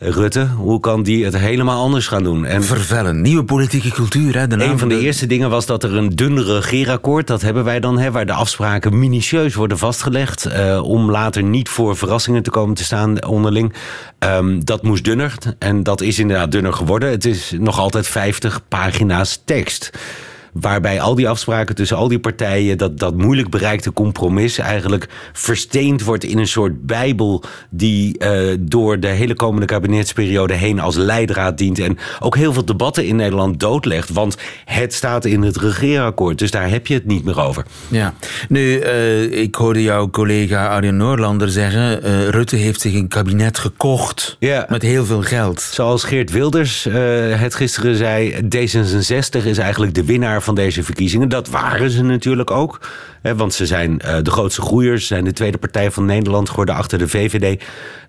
Rutte, 0.00 0.46
hoe 0.46 0.80
kan 0.80 1.02
die 1.02 1.24
het 1.24 1.38
helemaal 1.38 1.82
anders 1.82 2.06
gaan 2.06 2.22
doen? 2.22 2.44
En 2.44 2.64
Vervellen, 2.64 3.20
nieuwe 3.20 3.44
politieke 3.44 3.90
cultuur. 3.90 4.38
Hè? 4.38 4.46
De 4.46 4.64
een 4.64 4.78
van 4.78 4.88
de, 4.88 4.98
eerste 4.98 5.26
dingen 5.26 5.50
was 5.50 5.66
dat 5.66 5.82
er 5.82 5.96
een 5.96 6.08
dun 6.08 6.42
regeerakkoord, 6.42 7.26
dat 7.26 7.42
hebben 7.42 7.64
wij 7.64 7.80
dan, 7.80 7.98
hè, 7.98 8.10
waar 8.10 8.26
de 8.26 8.32
afspraken 8.32 8.98
minutieus 8.98 9.54
worden 9.54 9.78
vastgelegd, 9.78 10.46
uh, 10.46 10.82
om 10.82 11.10
later 11.10 11.42
niet 11.42 11.68
voor 11.68 11.96
verrassingen 11.96 12.42
te 12.42 12.50
komen 12.50 12.74
te 12.74 12.84
staan 12.84 13.24
onderling. 13.24 13.72
Um, 14.18 14.64
dat 14.64 14.82
moest 14.82 15.04
dunner 15.04 15.34
en 15.58 15.82
dat 15.82 16.00
is 16.00 16.18
inderdaad 16.18 16.52
dunner 16.52 16.72
geworden. 16.72 17.10
Het 17.10 17.24
is 17.24 17.54
nog 17.58 17.78
altijd 17.78 18.06
50 18.06 18.60
pagina's 18.68 19.42
tekst. 19.44 19.90
Waarbij 20.60 21.00
al 21.00 21.14
die 21.14 21.28
afspraken 21.28 21.74
tussen 21.74 21.96
al 21.96 22.08
die 22.08 22.18
partijen, 22.18 22.78
dat, 22.78 22.98
dat 22.98 23.16
moeilijk 23.16 23.50
bereikte 23.50 23.92
compromis, 23.92 24.58
eigenlijk 24.58 25.08
versteend 25.32 26.02
wordt 26.02 26.24
in 26.24 26.38
een 26.38 26.46
soort 26.46 26.86
Bijbel 26.86 27.42
die 27.70 28.16
uh, 28.18 28.56
door 28.60 29.00
de 29.00 29.06
hele 29.06 29.34
komende 29.34 29.66
kabinetsperiode 29.66 30.54
heen 30.54 30.80
als 30.80 30.96
leidraad 30.96 31.58
dient. 31.58 31.78
En 31.78 31.98
ook 32.20 32.36
heel 32.36 32.52
veel 32.52 32.64
debatten 32.64 33.06
in 33.06 33.16
Nederland 33.16 33.60
doodlegt. 33.60 34.10
Want 34.10 34.36
het 34.64 34.94
staat 34.94 35.24
in 35.24 35.42
het 35.42 35.56
regeerakkoord, 35.56 36.38
dus 36.38 36.50
daar 36.50 36.70
heb 36.70 36.86
je 36.86 36.94
het 36.94 37.06
niet 37.06 37.24
meer 37.24 37.40
over. 37.40 37.64
Ja, 37.88 38.14
nu, 38.48 38.80
uh, 38.80 39.22
ik 39.40 39.54
hoorde 39.54 39.82
jouw 39.82 40.10
collega 40.10 40.66
Arjen 40.66 40.96
Noorlander 40.96 41.50
zeggen: 41.50 42.06
uh, 42.06 42.28
Rutte 42.28 42.56
heeft 42.56 42.80
zich 42.80 42.94
een 42.94 43.08
kabinet 43.08 43.58
gekocht 43.58 44.36
ja. 44.38 44.66
met 44.68 44.82
heel 44.82 45.04
veel 45.04 45.22
geld. 45.22 45.60
Zoals 45.60 46.04
Geert 46.04 46.30
Wilders 46.30 46.84
het 47.38 47.54
gisteren 47.54 47.96
zei: 47.96 48.34
D66 48.34 49.44
is 49.44 49.58
eigenlijk 49.58 49.94
de 49.94 50.04
winnaar 50.04 50.42
van 50.48 50.56
deze 50.56 50.82
verkiezingen. 50.82 51.28
Dat 51.28 51.48
waren 51.48 51.90
ze 51.90 52.02
natuurlijk 52.02 52.50
ook. 52.50 52.80
Hè, 53.22 53.36
want 53.36 53.54
ze 53.54 53.66
zijn 53.66 54.00
uh, 54.04 54.16
de 54.22 54.30
grootste 54.30 54.62
groeiers. 54.62 55.06
Zijn 55.06 55.24
de 55.24 55.32
tweede 55.32 55.58
partij 55.58 55.90
van 55.90 56.04
Nederland 56.04 56.48
geworden 56.48 56.74
achter 56.74 56.98
de 56.98 57.08
VVD. 57.08 57.62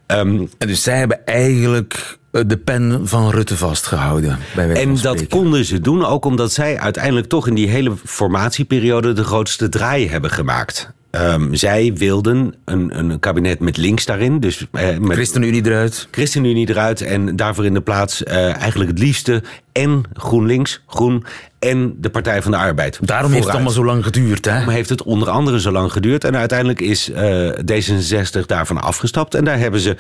Um, 0.08 0.50
en 0.58 0.68
dus 0.68 0.84
zij 0.84 0.98
hebben 0.98 1.26
eigenlijk 1.26 2.18
eh, 2.32 2.42
de 2.48 2.58
pen 2.58 3.08
van 3.08 3.30
Rutte 3.30 3.58
vastgehouden. 3.58 4.38
Bij 4.56 4.74
en 4.74 4.96
dat 5.02 5.28
konden 5.28 5.66
ze 5.66 5.82
doen, 5.82 6.06
ook 6.06 6.26
omdat 6.26 6.52
zij 6.52 6.80
uiteindelijk 6.80 7.28
toch 7.28 7.48
in 7.48 7.54
die 7.54 7.68
hele 7.68 7.94
formatieperiode 8.06 9.14
de 9.14 9.24
grootste 9.24 9.70
draai 9.70 10.10
hebben 10.10 10.32
gemaakt. 10.32 10.94
Um, 11.12 11.56
zij 11.56 11.94
wilden 11.94 12.54
een, 12.66 13.00
een 13.00 13.20
kabinet 13.20 13.60
met 13.60 13.78
links 13.78 14.06
daarin. 14.06 14.40
Dus, 14.40 14.68
eh, 14.72 14.98
met 14.98 15.14
ChristenUnie 15.14 15.66
eruit. 15.66 16.08
ChristenUnie 16.12 16.70
eruit. 16.70 17.02
En 17.02 17.36
daarvoor 17.36 17.66
in 17.66 17.74
de 17.74 17.82
plaats 17.82 18.24
uh, 18.24 18.56
eigenlijk 18.56 18.90
het 18.90 19.00
liefste 19.00 19.44
en 19.72 20.04
GroenLinks, 20.14 20.84
Groen 20.88 21.26
en 21.60 21.96
de 21.98 22.10
Partij 22.10 22.42
van 22.42 22.52
de 22.52 22.58
Arbeid. 22.58 23.00
Daarom 23.02 23.32
heeft 23.32 23.44
het 23.44 23.54
allemaal 23.54 23.72
zo 23.72 23.86
lang 23.86 24.04
geduurd. 24.04 24.46
Hè? 24.46 24.52
Daarom 24.52 24.70
heeft 24.70 24.90
het 24.90 25.04
onder 25.04 25.30
andere 25.30 25.60
zo 25.60 25.72
lang 25.72 25.92
geduurd. 25.92 26.24
En 26.24 26.38
uiteindelijk 26.38 26.82
is 26.82 27.10
uh, 27.10 27.50
D66 27.50 28.46
daarvan 28.46 28.82
afgestapt. 28.82 29.36
En 29.36 29.44
daar 29.44 29.60
hebben 29.60 29.80
ze 29.80 29.96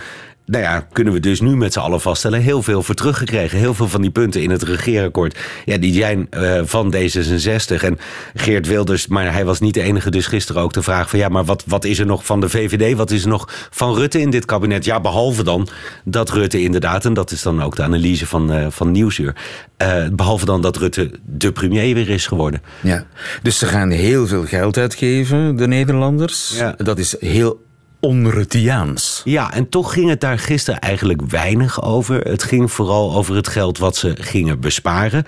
nou 0.49 0.63
ja, 0.63 0.87
kunnen 0.91 1.13
we 1.13 1.19
dus 1.19 1.41
nu 1.41 1.55
met 1.55 1.73
z'n 1.73 1.79
allen 1.79 2.01
vaststellen, 2.01 2.41
heel 2.41 2.63
veel 2.63 2.83
voor 2.83 2.95
teruggekregen. 2.95 3.57
Heel 3.57 3.73
veel 3.73 3.87
van 3.87 4.01
die 4.01 4.11
punten 4.11 4.41
in 4.41 4.49
het 4.49 4.63
regeerakkoord, 4.63 5.39
ja, 5.65 5.77
die 5.77 5.93
zijn 5.93 6.27
uh, 6.31 6.61
van 6.63 6.95
D66. 6.95 7.83
En 7.83 7.99
Geert 8.35 8.67
Wilders, 8.67 9.07
maar 9.07 9.33
hij 9.33 9.45
was 9.45 9.59
niet 9.59 9.73
de 9.73 9.81
enige, 9.81 10.11
dus 10.11 10.27
gisteren 10.27 10.61
ook 10.61 10.73
de 10.73 10.81
vraag 10.81 11.09
van 11.09 11.19
ja, 11.19 11.29
maar 11.29 11.45
wat, 11.45 11.63
wat 11.67 11.85
is 11.85 11.99
er 11.99 12.05
nog 12.05 12.25
van 12.25 12.39
de 12.39 12.49
VVD? 12.49 12.95
Wat 12.95 13.11
is 13.11 13.23
er 13.23 13.29
nog 13.29 13.69
van 13.71 13.95
Rutte 13.95 14.19
in 14.19 14.29
dit 14.29 14.45
kabinet? 14.45 14.85
Ja, 14.85 15.01
behalve 15.01 15.43
dan 15.43 15.67
dat 16.03 16.29
Rutte 16.29 16.61
inderdaad, 16.61 17.05
en 17.05 17.13
dat 17.13 17.31
is 17.31 17.41
dan 17.41 17.63
ook 17.63 17.75
de 17.75 17.83
analyse 17.83 18.27
van, 18.27 18.53
uh, 18.53 18.67
van 18.69 18.91
Nieuwsuur, 18.91 19.35
uh, 19.77 20.07
behalve 20.11 20.45
dan 20.45 20.61
dat 20.61 20.77
Rutte 20.77 21.11
de 21.25 21.51
premier 21.51 21.93
weer 21.93 22.09
is 22.09 22.27
geworden. 22.27 22.61
Ja, 22.81 23.05
dus 23.41 23.57
ze 23.57 23.65
gaan 23.65 23.89
heel 23.89 24.27
veel 24.27 24.45
geld 24.45 24.77
uitgeven, 24.77 25.55
de 25.55 25.67
Nederlanders. 25.67 26.53
Ja. 26.57 26.75
Dat 26.77 26.97
is 26.97 27.15
heel 27.19 27.67
onrutiaans. 27.99 29.21
Ja, 29.23 29.53
en 29.53 29.69
toch 29.69 29.93
ging 29.93 30.09
het 30.09 30.21
daar 30.21 30.39
gisteren 30.39 30.79
eigenlijk 30.79 31.21
weinig 31.21 31.83
over. 31.83 32.19
Het 32.21 32.43
ging 32.43 32.71
vooral 32.71 33.15
over 33.15 33.35
het 33.35 33.47
geld 33.47 33.77
wat 33.77 33.95
ze 33.95 34.15
gingen 34.19 34.59
besparen 34.59 35.25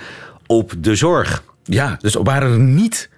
op 0.47 0.73
de 0.77 0.95
zorg. 0.95 1.43
Ja, 1.63 1.97
dus 2.01 2.13
waar 2.13 2.43
er 2.43 2.59
niet 2.59 3.09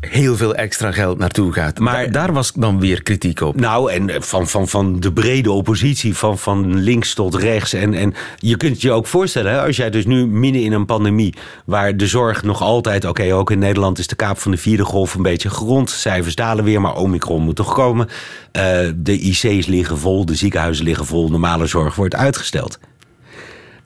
heel 0.00 0.36
veel 0.36 0.54
extra 0.54 0.92
geld 0.92 1.18
naartoe 1.18 1.52
gaat. 1.52 1.78
Maar 1.78 2.10
daar 2.10 2.32
was 2.32 2.52
dan 2.52 2.80
weer 2.80 3.02
kritiek 3.02 3.40
op. 3.40 3.60
Nou, 3.60 3.92
en 3.92 4.22
van, 4.22 4.48
van, 4.48 4.68
van 4.68 5.00
de 5.00 5.12
brede 5.12 5.50
oppositie, 5.50 6.16
van, 6.16 6.38
van 6.38 6.74
links 6.74 7.14
tot 7.14 7.34
rechts. 7.34 7.72
En, 7.72 7.94
en 7.94 8.14
je 8.36 8.56
kunt 8.56 8.80
je 8.80 8.92
ook 8.92 9.06
voorstellen, 9.06 9.52
hè, 9.52 9.62
als 9.62 9.76
jij 9.76 9.90
dus 9.90 10.06
nu 10.06 10.26
midden 10.26 10.62
in 10.62 10.72
een 10.72 10.86
pandemie, 10.86 11.34
waar 11.64 11.96
de 11.96 12.06
zorg 12.06 12.42
nog 12.42 12.62
altijd, 12.62 13.04
oké, 13.04 13.34
ook 13.34 13.50
in 13.50 13.58
Nederland 13.58 13.98
is 13.98 14.06
de 14.06 14.16
kaap 14.16 14.38
van 14.38 14.50
de 14.50 14.56
vierde 14.56 14.84
golf 14.84 15.14
een 15.14 15.22
beetje 15.22 15.50
gerond. 15.50 15.90
Cijfers 15.90 16.34
dalen 16.34 16.64
weer, 16.64 16.80
maar 16.80 16.96
Omicron 16.96 17.42
moet 17.42 17.56
toch 17.56 17.74
komen. 17.74 18.06
Uh, 18.06 18.62
de 18.96 19.18
IC's 19.18 19.66
liggen 19.66 19.98
vol, 19.98 20.24
de 20.24 20.34
ziekenhuizen 20.34 20.84
liggen 20.84 21.06
vol, 21.06 21.28
normale 21.28 21.66
zorg 21.66 21.94
wordt 21.94 22.14
uitgesteld 22.14 22.78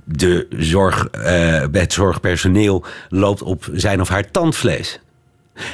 de 0.04 0.46
zorg, 0.50 1.08
uh, 1.12 1.64
het 1.72 1.92
zorgpersoneel 1.92 2.84
loopt 3.08 3.42
op 3.42 3.68
zijn 3.72 4.00
of 4.00 4.08
haar 4.08 4.30
tandvlees. 4.30 5.00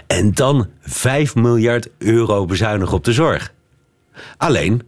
En 0.06 0.32
dan 0.32 0.68
5 0.80 1.35
miljard 1.35 1.88
euro 1.99 2.44
bezuinigen 2.44 2.94
op 2.94 3.04
de 3.04 3.12
zorg. 3.12 3.52
Alleen, 4.37 4.82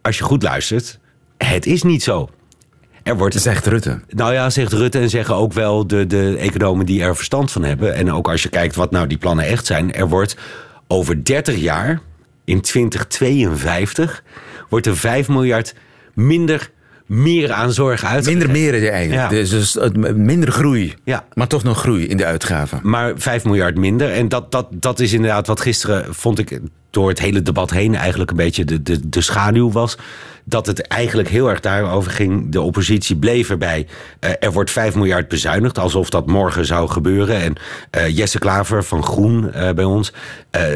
als 0.00 0.18
je 0.18 0.24
goed 0.24 0.42
luistert, 0.42 0.98
het 1.36 1.66
is 1.66 1.82
niet 1.82 2.02
zo. 2.02 2.30
Er 3.02 3.16
wordt, 3.16 3.40
zegt 3.40 3.66
Rutte. 3.66 4.00
Nou 4.08 4.32
ja, 4.32 4.50
zegt 4.50 4.72
Rutte 4.72 4.98
en 4.98 5.10
zeggen 5.10 5.34
ook 5.34 5.52
wel 5.52 5.86
de, 5.86 6.06
de 6.06 6.36
economen 6.38 6.86
die 6.86 7.02
er 7.02 7.16
verstand 7.16 7.52
van 7.52 7.64
hebben. 7.64 7.94
En 7.94 8.12
ook 8.12 8.28
als 8.28 8.42
je 8.42 8.48
kijkt 8.48 8.74
wat 8.74 8.90
nou 8.90 9.06
die 9.06 9.18
plannen 9.18 9.44
echt 9.44 9.66
zijn. 9.66 9.92
Er 9.92 10.08
wordt 10.08 10.36
over 10.86 11.24
30 11.24 11.56
jaar, 11.56 12.00
in 12.44 12.60
2052, 12.60 14.22
wordt 14.68 14.86
er 14.86 14.96
5 14.96 15.28
miljard 15.28 15.74
minder 16.14 16.70
meer 17.06 17.52
aan 17.52 17.72
zorg 17.72 18.04
uit. 18.04 18.26
Minder 18.26 18.50
meer 18.50 18.90
eigenlijk. 18.90 19.22
Ja. 19.22 19.28
Dus, 19.28 19.50
dus 19.50 19.78
minder 20.14 20.52
groei. 20.52 20.94
Ja. 21.04 21.24
Maar 21.34 21.46
toch 21.46 21.62
nog 21.62 21.78
groei 21.78 22.06
in 22.06 22.16
de 22.16 22.24
uitgaven. 22.24 22.80
Maar 22.82 23.12
5 23.16 23.44
miljard 23.44 23.76
minder. 23.76 24.12
En 24.12 24.28
dat, 24.28 24.50
dat, 24.50 24.66
dat 24.70 25.00
is 25.00 25.12
inderdaad 25.12 25.46
wat 25.46 25.60
gisteren, 25.60 26.14
vond 26.14 26.38
ik, 26.38 26.60
door 26.90 27.08
het 27.08 27.18
hele 27.18 27.42
debat 27.42 27.70
heen 27.70 27.94
eigenlijk 27.94 28.30
een 28.30 28.36
beetje 28.36 28.64
de, 28.64 28.82
de, 28.82 29.08
de 29.08 29.20
schaduw 29.20 29.70
was 29.70 29.96
dat 30.44 30.66
het 30.66 30.80
eigenlijk 30.80 31.28
heel 31.28 31.50
erg 31.50 31.60
daarover 31.60 32.10
ging. 32.10 32.52
De 32.52 32.60
oppositie 32.60 33.16
bleef 33.16 33.50
erbij. 33.50 33.86
Uh, 34.20 34.30
er 34.40 34.52
wordt 34.52 34.70
5 34.70 34.94
miljard 34.94 35.28
bezuinigd, 35.28 35.78
alsof 35.78 36.10
dat 36.10 36.26
morgen 36.26 36.66
zou 36.66 36.88
gebeuren. 36.88 37.40
En 37.40 37.54
uh, 37.98 38.16
Jesse 38.16 38.38
Klaver 38.38 38.84
van 38.84 39.04
Groen 39.04 39.50
uh, 39.54 39.70
bij 39.70 39.84
ons 39.84 40.12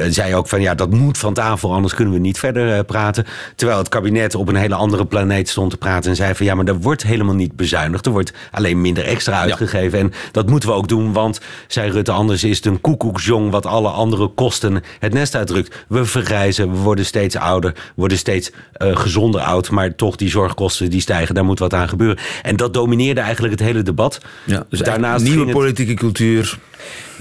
zei 0.08 0.34
ook 0.34 0.48
van 0.48 0.60
ja, 0.60 0.74
dat 0.74 0.90
moet 0.90 1.18
van 1.18 1.34
tafel, 1.34 1.72
anders 1.72 1.94
kunnen 1.94 2.14
we 2.14 2.20
niet 2.20 2.38
verder 2.38 2.84
praten. 2.84 3.26
Terwijl 3.54 3.78
het 3.78 3.88
kabinet 3.88 4.34
op 4.34 4.48
een 4.48 4.56
hele 4.56 4.74
andere 4.74 5.06
planeet 5.06 5.48
stond 5.48 5.70
te 5.70 5.76
praten 5.76 6.10
en 6.10 6.16
zei 6.16 6.34
van 6.34 6.46
ja, 6.46 6.54
maar 6.54 6.64
er 6.64 6.80
wordt 6.80 7.02
helemaal 7.02 7.34
niet 7.34 7.56
bezuinigd. 7.56 8.06
Er 8.06 8.12
wordt 8.12 8.32
alleen 8.50 8.80
minder 8.80 9.04
extra 9.04 9.40
uitgegeven. 9.40 9.98
Ja. 9.98 10.04
En 10.04 10.12
dat 10.32 10.48
moeten 10.48 10.68
we 10.68 10.74
ook 10.74 10.88
doen, 10.88 11.12
want, 11.12 11.40
zei 11.66 11.90
Rutte, 11.90 12.12
anders 12.12 12.44
is 12.44 12.56
het 12.56 12.66
een 12.66 12.80
koekoeksjong 12.80 13.50
wat 13.50 13.66
alle 13.66 13.88
andere 13.88 14.26
kosten 14.28 14.82
het 14.98 15.12
nest 15.12 15.34
uitdrukt. 15.34 15.84
We 15.88 16.04
vergrijzen, 16.04 16.70
we 16.70 16.78
worden 16.78 17.04
steeds 17.04 17.36
ouder, 17.36 17.72
we 17.72 17.80
worden 17.94 18.18
steeds 18.18 18.50
gezonder 18.78 19.40
ouder 19.40 19.55
maar 19.70 19.94
toch 19.94 20.16
die 20.16 20.28
zorgkosten 20.28 20.90
die 20.90 21.00
stijgen, 21.00 21.34
daar 21.34 21.44
moet 21.44 21.58
wat 21.58 21.74
aan 21.74 21.88
gebeuren. 21.88 22.18
En 22.42 22.56
dat 22.56 22.74
domineerde 22.74 23.20
eigenlijk 23.20 23.52
het 23.58 23.62
hele 23.62 23.82
debat. 23.82 24.20
Ja, 24.44 24.66
dus 24.68 24.80
Daarnaast 24.80 25.24
nieuwe 25.24 25.52
politieke 25.52 25.94
cultuur. 25.94 26.58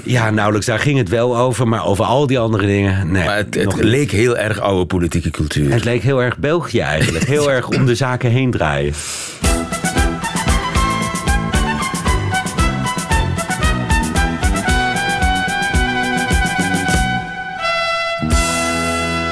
Ja, 0.03 0.29
nauwelijks. 0.29 0.67
Daar 0.67 0.79
ging 0.79 0.97
het 0.97 1.09
wel 1.09 1.37
over, 1.37 1.67
maar 1.67 1.85
over 1.85 2.05
al 2.05 2.27
die 2.27 2.39
andere 2.39 2.65
dingen. 2.65 3.11
Nee, 3.11 3.25
maar 3.25 3.37
het, 3.37 3.55
het 3.55 3.83
leek 3.83 4.11
heel 4.11 4.37
erg 4.37 4.59
oude 4.59 4.85
politieke 4.85 5.29
cultuur. 5.29 5.71
Het 5.71 5.83
leek 5.83 6.01
heel 6.01 6.21
erg 6.21 6.37
België 6.37 6.79
eigenlijk. 6.79 7.25
Heel 7.25 7.51
erg 7.51 7.69
om 7.69 7.85
de 7.85 7.95
zaken 7.95 8.29
heen 8.29 8.51
draaien. 8.51 8.93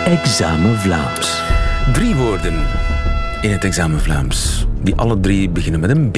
Examen 0.06 0.80
Vlaams. 0.80 1.53
Drie 1.92 2.16
woorden 2.16 2.54
in 3.42 3.52
het 3.52 3.64
examen 3.64 4.00
Vlaams. 4.00 4.66
Die 4.82 4.96
alle 4.96 5.20
drie 5.20 5.50
beginnen 5.50 5.80
met 5.80 5.90
een 5.90 6.12
B. 6.12 6.18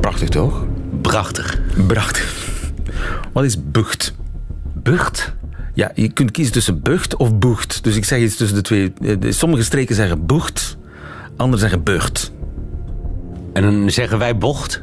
Prachtig 0.00 0.28
toch? 0.28 0.64
Prachtig. 1.00 1.60
Prachtig. 1.86 2.50
Wat 3.32 3.44
is 3.44 3.70
bucht? 3.70 4.14
Bucht? 4.74 5.34
Ja, 5.74 5.90
je 5.94 6.08
kunt 6.12 6.30
kiezen 6.30 6.52
tussen 6.52 6.82
bucht 6.82 7.16
of 7.16 7.38
boegt. 7.38 7.84
Dus 7.84 7.96
ik 7.96 8.04
zeg 8.04 8.20
iets 8.20 8.36
tussen 8.36 8.56
de 8.56 8.62
twee. 8.62 8.92
Eh, 9.02 9.32
sommige 9.32 9.62
streken 9.62 9.94
zeggen 9.94 10.26
bocht, 10.26 10.76
anderen 11.36 11.60
zeggen 11.60 11.82
bucht. 11.82 12.32
En 13.52 13.62
dan 13.62 13.90
zeggen 13.90 14.18
wij 14.18 14.38
bocht? 14.38 14.82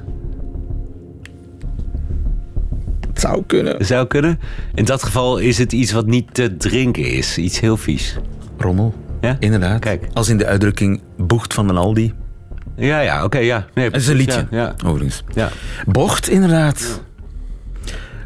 Het 3.08 3.20
zou 3.20 3.44
kunnen. 3.48 3.78
Het 3.78 3.88
zou 3.88 4.08
kunnen. 4.08 4.40
In 4.74 4.86
dat 4.86 5.04
geval 5.04 5.38
is 5.38 5.58
het 5.58 5.74
iets 5.74 5.92
wat 5.92 6.06
niet 6.06 6.34
te 6.34 6.58
drinken 6.58 7.06
is. 7.06 7.38
Iets 7.38 7.60
heel 7.60 7.78
vies. 7.78 8.18
Rommel. 8.58 8.94
Ja? 9.22 9.36
Inderdaad. 9.40 9.80
Kijk. 9.80 10.08
Als 10.14 10.30
in 10.30 10.38
de 10.38 10.46
uitdrukking 10.46 11.02
boegt 11.18 11.54
van 11.54 11.70
een 11.70 11.78
Aldi. 11.78 12.14
Ja, 12.76 13.00
ja, 13.00 13.24
oké, 13.24 13.38
ja. 13.38 13.66
Nee, 13.74 13.86
Het 13.86 13.96
is 13.96 14.08
een 14.08 14.16
liedje, 14.16 14.48
Ja, 14.52 14.58
ja. 14.58 14.76
overigens. 14.86 15.24
ja. 15.34 15.50
Bocht, 15.88 16.30
inderdaad. 16.30 17.02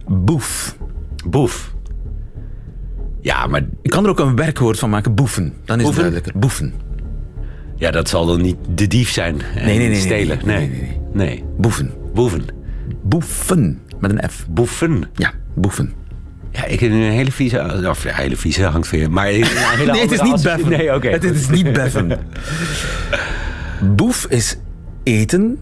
Boef. 0.07 0.77
Boef. 1.27 1.73
Ja, 3.21 3.47
maar 3.47 3.61
Ik 3.81 3.89
kan 3.89 4.03
er 4.03 4.09
ook 4.09 4.19
een 4.19 4.35
werkwoord 4.35 4.79
van 4.79 4.89
maken, 4.89 5.13
boefen. 5.15 5.53
Dan 5.65 5.77
is 5.79 5.83
Boeven? 5.83 6.03
het 6.03 6.11
duidelijker. 6.13 6.39
Boefen. 6.41 6.73
ja, 7.75 7.91
dat 7.91 8.09
zal 8.09 8.25
dan 8.25 8.41
niet 8.41 8.57
de 8.75 8.87
dief 8.87 9.09
zijn. 9.09 9.41
en 9.55 9.65
Nee, 9.65 9.77
nee, 9.77 9.87
nee, 9.87 9.99
Stelen. 9.99 10.39
nee, 10.45 10.57
Nee, 10.57 10.69
nee, 10.69 10.79
nee. 11.13 11.27
nee. 11.27 11.43
Boeven. 11.57 11.91
Boeven. 12.13 12.45
Boefen. 13.03 13.79
Met 13.99 14.11
een 14.11 14.29
F. 14.29 14.45
Boefen. 14.49 15.03
Ja, 15.13 15.31
boefen. 15.55 15.93
Ja, 16.53 16.65
ik 16.65 16.79
heb 16.79 16.91
een 16.91 17.01
hele 17.01 17.31
vieze... 17.31 17.83
Of 17.89 18.03
ja, 18.03 18.13
hele 18.13 18.35
vieze 18.35 18.63
hangt 18.63 18.89
weer. 18.89 19.11
Maar 19.11 19.27
een 19.27 19.33
hele 19.33 19.91
Nee, 19.91 20.01
het 20.01 20.11
is 20.11 20.21
niet 20.21 20.41
beffen. 20.43 20.69
Nee, 20.69 20.95
oké. 20.95 21.09
Het 21.09 21.23
is 21.23 21.49
niet 21.49 21.73
beffen. 21.73 22.19
Boef 23.95 24.25
is 24.29 24.57
eten. 25.03 25.59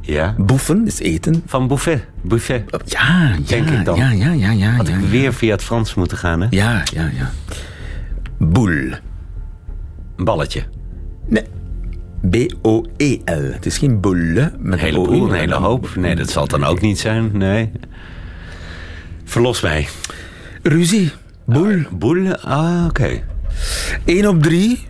Ja. 0.00 0.34
Boefen 0.38 0.86
is 0.86 0.98
eten. 0.98 1.42
Van 1.46 1.68
buffet. 1.68 2.04
Buffet. 2.22 2.62
Ja, 2.84 3.28
ja, 3.28 3.36
Denk 3.46 3.70
ik 3.70 3.84
dan. 3.84 3.96
ja, 3.96 4.10
ja, 4.10 4.32
ja, 4.32 4.50
ja. 4.50 4.70
Had 4.70 4.88
ja, 4.88 4.94
ik 4.94 5.00
ja. 5.00 5.08
weer 5.08 5.34
via 5.34 5.52
het 5.52 5.62
Frans 5.62 5.94
moeten 5.94 6.18
gaan, 6.18 6.40
hè? 6.40 6.46
Ja, 6.50 6.82
ja, 6.92 7.10
ja. 7.18 7.30
Boel. 8.38 8.92
Een 10.16 10.24
balletje. 10.24 10.62
Nee. 11.26 11.44
B-O-E-L. 12.30 13.52
Het 13.52 13.66
is 13.66 13.78
geen 13.78 14.00
boule 14.00 14.52
met 14.58 14.72
Een 14.72 14.78
heleboel, 14.78 15.28
een 15.28 15.38
hele 15.38 15.54
hoop. 15.54 15.88
Nee, 15.96 16.14
dat 16.16 16.30
zal 16.30 16.42
het 16.42 16.50
dan 16.50 16.64
ook 16.64 16.80
niet 16.80 16.98
zijn. 16.98 17.30
Nee. 17.32 17.70
Verlos 19.24 19.60
mij. 19.60 19.88
Ruzie. 20.62 21.12
Boel. 21.44 21.82
Boel? 21.90 22.36
Ah, 22.36 22.84
oké. 22.88 23.22
1 24.04 24.26
op 24.26 24.42
3. 24.42 24.88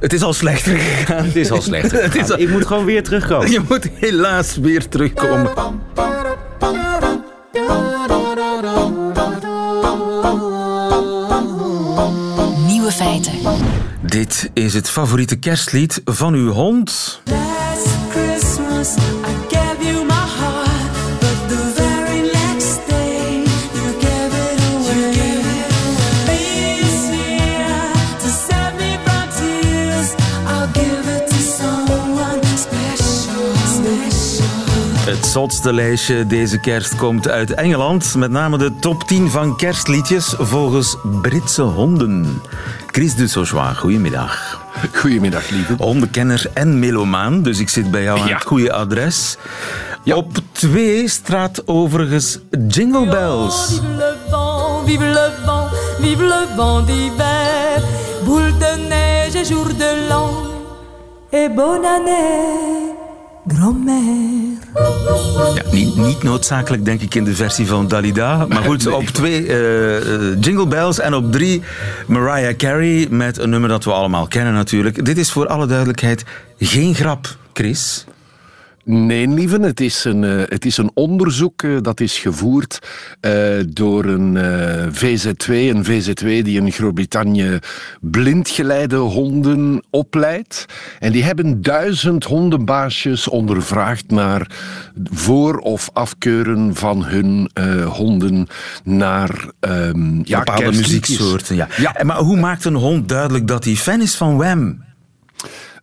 Het 0.00 0.12
is 0.12 0.22
al 0.22 0.32
slechter 0.32 0.76
gegaan. 0.78 1.24
Het 1.24 1.36
is 1.36 1.50
al 1.50 1.62
slechter 1.62 2.02
Het 2.02 2.14
is 2.14 2.20
gegaan. 2.20 2.36
al- 2.36 2.42
Ik 2.42 2.50
moet 2.50 2.66
gewoon 2.66 2.84
weer 2.84 3.02
terugkomen. 3.02 3.50
Je 3.56 3.60
moet 3.68 3.88
helaas 3.94 4.56
weer 4.56 4.88
terugkomen. 4.88 5.50
Nieuwe 12.66 12.92
feiten. 12.92 13.32
Dit 14.02 14.50
is 14.54 14.74
het 14.74 14.90
favoriete 14.90 15.36
kerstlied 15.36 16.00
van 16.04 16.34
uw 16.34 16.50
hond. 16.52 17.20
Last 17.24 17.86
Christmas 18.10 18.94
I 18.96 19.56
zotste 35.30 35.72
lijstje 35.72 36.26
deze 36.26 36.58
kerst 36.60 36.96
komt 36.96 37.28
uit 37.28 37.50
Engeland. 37.54 38.14
Met 38.14 38.30
name 38.30 38.58
de 38.58 38.72
top 38.80 39.04
10 39.04 39.30
van 39.30 39.56
kerstliedjes 39.56 40.34
volgens 40.38 40.96
Britse 41.22 41.62
honden. 41.62 42.42
Chris 42.90 43.14
de 43.14 43.28
Sauchois, 43.28 43.76
goedemiddag. 43.76 44.60
Goedemiddag, 44.94 45.48
lieve. 45.48 45.74
Hondenkenner 45.78 46.50
en 46.54 46.78
melomaan, 46.78 47.42
dus 47.42 47.58
ik 47.58 47.68
zit 47.68 47.90
bij 47.90 48.02
jou 48.02 48.20
aan 48.20 48.26
Ja. 48.26 48.34
het 48.34 48.44
goede 48.44 48.72
adres. 48.72 49.36
Ja. 50.02 50.16
Op 50.16 50.38
2 50.52 51.08
straat 51.08 51.62
overigens 51.66 52.38
Jingle 52.68 53.06
Bells. 53.06 53.66
Vive 53.66 53.84
le 53.96 54.16
vent, 54.30 54.86
vive 54.86 55.04
le 55.04 55.30
vent, 55.44 55.68
vive 56.00 56.22
le 56.22 56.46
vent 56.56 56.86
d'hiver. 56.86 57.82
Boule 58.24 58.52
de 58.58 58.86
neige 58.88 59.34
et 59.40 59.48
jour 59.48 59.66
de 59.66 60.06
l'an. 60.08 60.30
Et 61.32 61.54
bonne 61.54 61.84
année, 61.84 62.94
grand-mère. 63.46 64.49
Ja, 65.54 65.62
niet, 65.70 65.96
niet 65.96 66.22
noodzakelijk, 66.22 66.84
denk 66.84 67.00
ik, 67.00 67.14
in 67.14 67.24
de 67.24 67.34
versie 67.34 67.66
van 67.66 67.88
Dalida. 67.88 68.46
Maar 68.48 68.62
goed, 68.62 68.86
op 68.86 69.04
twee 69.04 69.46
eh, 69.46 70.40
Jingle 70.40 70.66
Bells 70.66 70.98
en 70.98 71.14
op 71.14 71.32
drie 71.32 71.62
Mariah 72.06 72.56
Carey 72.56 73.06
met 73.10 73.38
een 73.38 73.50
nummer 73.50 73.68
dat 73.68 73.84
we 73.84 73.92
allemaal 73.92 74.26
kennen 74.26 74.52
natuurlijk. 74.52 75.04
Dit 75.04 75.18
is 75.18 75.30
voor 75.30 75.46
alle 75.46 75.66
duidelijkheid 75.66 76.24
geen 76.58 76.94
grap, 76.94 77.36
Chris. 77.52 78.04
Nee, 78.84 79.28
lieve, 79.28 79.60
het 79.60 79.80
is 79.80 80.04
een, 80.04 80.24
eh, 80.24 80.42
het 80.48 80.64
is 80.64 80.76
een 80.76 80.90
onderzoek 80.94 81.62
eh, 81.62 81.76
dat 81.80 82.00
is 82.00 82.18
gevoerd 82.18 82.78
eh, 83.20 83.32
door 83.68 84.04
een 84.04 84.36
eh, 84.36 84.86
VZ2. 84.92 85.48
Een 85.48 85.84
VZ2 85.84 86.24
die 86.42 86.60
in 86.60 86.72
Groot-Brittannië 86.72 87.58
blindgeleide 88.00 88.96
honden 88.96 89.84
opleidt. 89.90 90.66
En 90.98 91.12
die 91.12 91.24
hebben 91.24 91.62
duizend 91.62 92.24
hondenbaasjes 92.24 93.28
ondervraagd 93.28 94.10
naar 94.10 94.50
voor- 95.12 95.58
of 95.58 95.90
afkeuren 95.92 96.74
van 96.74 97.04
hun 97.04 97.50
honden 97.84 98.46
naar 98.84 99.48
ehm 99.60 100.20
ja, 100.24 100.38
Bepaalde 100.38 100.64
muzieksoorten. 100.76 101.56
Ja. 101.56 101.68
Ja. 101.76 101.96
Maar 102.04 102.18
hoe 102.18 102.36
maakt 102.36 102.64
een 102.64 102.74
hond 102.74 103.08
duidelijk 103.08 103.46
dat 103.46 103.64
hij 103.64 103.74
fan 103.74 104.00
is 104.00 104.14
van 104.14 104.36
Wham? 104.36 104.88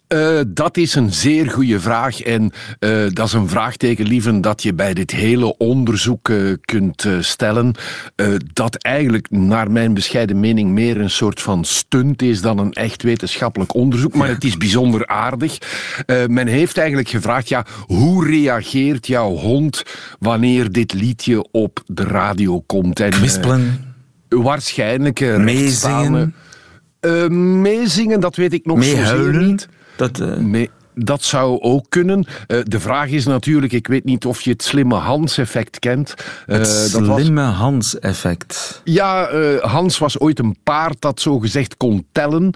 Eh, 0.07 0.39
dat 0.47 0.77
is 0.77 0.95
een 0.95 1.13
zeer 1.13 1.49
goede 1.51 1.79
vraag. 1.79 2.21
En 2.21 2.51
eh, 2.79 2.89
dat 3.09 3.27
is 3.27 3.33
een 3.33 3.49
vraagteken, 3.49 4.05
lieven, 4.07 4.41
dat 4.41 4.63
je 4.63 4.73
bij 4.73 4.93
dit 4.93 5.11
hele 5.11 5.57
onderzoek 5.57 6.29
eh, 6.29 6.37
kunt 6.61 7.07
stellen. 7.19 7.75
dat 8.53 8.75
eigenlijk, 8.75 9.29
naar 9.29 9.71
mijn 9.71 9.93
bescheiden 9.93 10.39
mening, 10.39 10.71
meer 10.71 11.01
een 11.01 11.09
soort 11.09 11.41
van 11.41 11.65
stunt 11.65 12.21
is 12.21 12.41
dan 12.41 12.57
een 12.57 12.73
echt 12.73 13.03
wetenschappelijk 13.03 13.73
onderzoek. 13.73 14.15
Maar 14.15 14.27
het 14.27 14.43
is 14.43 14.57
bijzonder 14.57 15.07
aardig. 15.07 15.57
Men 16.27 16.47
heeft 16.47 16.77
eigenlijk 16.77 17.09
gevraagd: 17.09 17.49
ja, 17.49 17.65
hoe 17.85 18.27
reageert 18.27 19.07
jouw 19.07 19.35
hond 19.35 19.83
wanneer 20.19 20.71
dit 20.71 20.93
liedje 20.93 21.51
op 21.51 21.83
de 21.85 22.03
radio 22.03 22.59
komt? 22.61 22.99
En, 22.99 23.09
Kwispelen, 23.09 23.95
waarschijnlijk 24.29 25.37
meezingen, 25.37 26.35
meezingen, 27.61 28.19
dat 28.19 28.35
weet 28.35 28.53
ik 28.53 28.65
nog 28.65 28.77
meehuilen. 28.77 29.47
niet. 29.47 29.67
Dat, 29.97 30.19
eh, 30.19 30.35
Nee, 30.37 30.69
dat 30.99 31.23
zou 31.23 31.61
ook 31.61 31.85
kunnen. 31.89 32.25
Eh, 32.47 32.57
de 32.63 32.79
vraag 32.79 33.09
is 33.09 33.25
natuurlijk, 33.25 33.73
ik 33.73 33.87
weet 33.87 34.03
niet 34.05 34.25
of 34.25 34.41
je 34.41 34.49
het 34.51 34.63
slimme 34.63 34.95
Hans-effect 34.95 35.79
kent. 35.79 36.13
Eh, 36.47 36.57
het 36.57 36.91
was, 36.91 37.21
slimme 37.21 37.41
Hans-effect. 37.41 38.81
ja, 38.83 39.27
eh, 39.27 39.63
Hans 39.63 39.97
was 39.97 40.19
ooit 40.19 40.39
een 40.39 40.57
paard 40.63 40.95
dat 41.01 41.21
zo 41.21 41.39
gezegd 41.39 41.77
kon 41.77 42.05
tellen. 42.11 42.53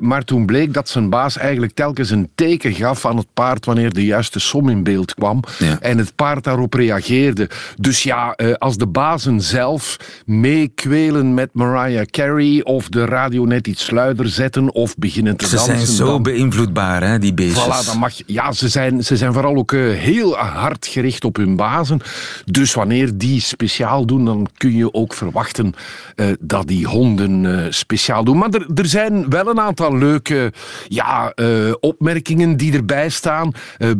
maar 0.00 0.24
toen 0.24 0.46
bleek 0.46 0.74
dat 0.74 0.88
zijn 0.88 1.10
baas 1.10 1.36
eigenlijk 1.38 1.74
telkens 1.74 2.10
een 2.10 2.30
teken 2.34 2.72
gaf 2.74 3.06
aan 3.06 3.16
het 3.16 3.26
paard 3.34 3.64
wanneer 3.64 3.92
de 3.92 4.04
juiste 4.04 4.38
som 4.40 4.68
in 4.68 4.82
beeld 4.82 5.14
kwam. 5.14 5.42
Ja. 5.58 5.78
En 5.80 5.98
het 5.98 6.14
paard 6.14 6.44
daarop 6.44 6.74
reageerde. 6.74 7.48
Dus 7.76 8.02
ja, 8.02 8.36
als 8.58 8.76
de 8.76 8.86
bazen 8.86 9.40
zelf 9.40 9.96
meekwelen 10.26 11.34
met 11.34 11.48
Mariah 11.52 12.04
Carey 12.06 12.62
of 12.64 12.88
de 12.88 13.04
radio 13.04 13.44
net 13.44 13.66
iets 13.66 13.90
luider 13.90 14.28
zetten 14.28 14.74
of 14.74 14.96
beginnen 14.96 15.36
te 15.36 15.46
Ze 15.48 15.56
dansen. 15.56 15.74
zijn 15.76 15.86
zo 15.96 16.04
dan- 16.06 16.22
beïnvloedbaar, 16.22 17.02
hè, 17.02 17.18
die 17.18 17.34
beestjes. 17.34 17.64
Voilà, 17.70 17.86
dan 17.86 17.98
mag 17.98 18.12
je, 18.12 18.24
ja, 18.26 18.52
ze 18.52 18.68
zijn, 18.68 19.04
ze 19.04 19.16
zijn 19.16 19.32
vooral 19.32 19.56
ook 19.56 19.72
eh, 19.72 19.80
heel 19.80 20.36
hard 20.36 20.86
gericht 20.86 21.24
op 21.24 21.36
hun 21.36 21.56
bazen. 21.56 22.00
Dus 22.44 22.74
wanneer 22.74 23.18
die 23.18 23.40
speciaal 23.40 24.06
doen, 24.06 24.24
dan 24.24 24.48
kun 24.56 24.76
je 24.76 24.94
ook 24.94 25.14
verwachten 25.14 25.74
eh, 26.16 26.26
dat 26.40 26.66
die 26.66 26.86
honden 26.86 27.64
eh, 27.64 27.66
speciaal 27.70 28.24
doen. 28.24 28.38
Maar 28.38 28.50
er, 28.50 28.66
er 28.74 28.86
zijn 28.86 29.30
wel 29.30 29.46
een 29.46 29.60
aantal 29.60 29.98
leuke 29.98 30.52
ja, 30.88 31.34
opmerkingen 31.80 32.56
die 32.56 32.72
erbij 32.72 33.08
staan. 33.08 33.52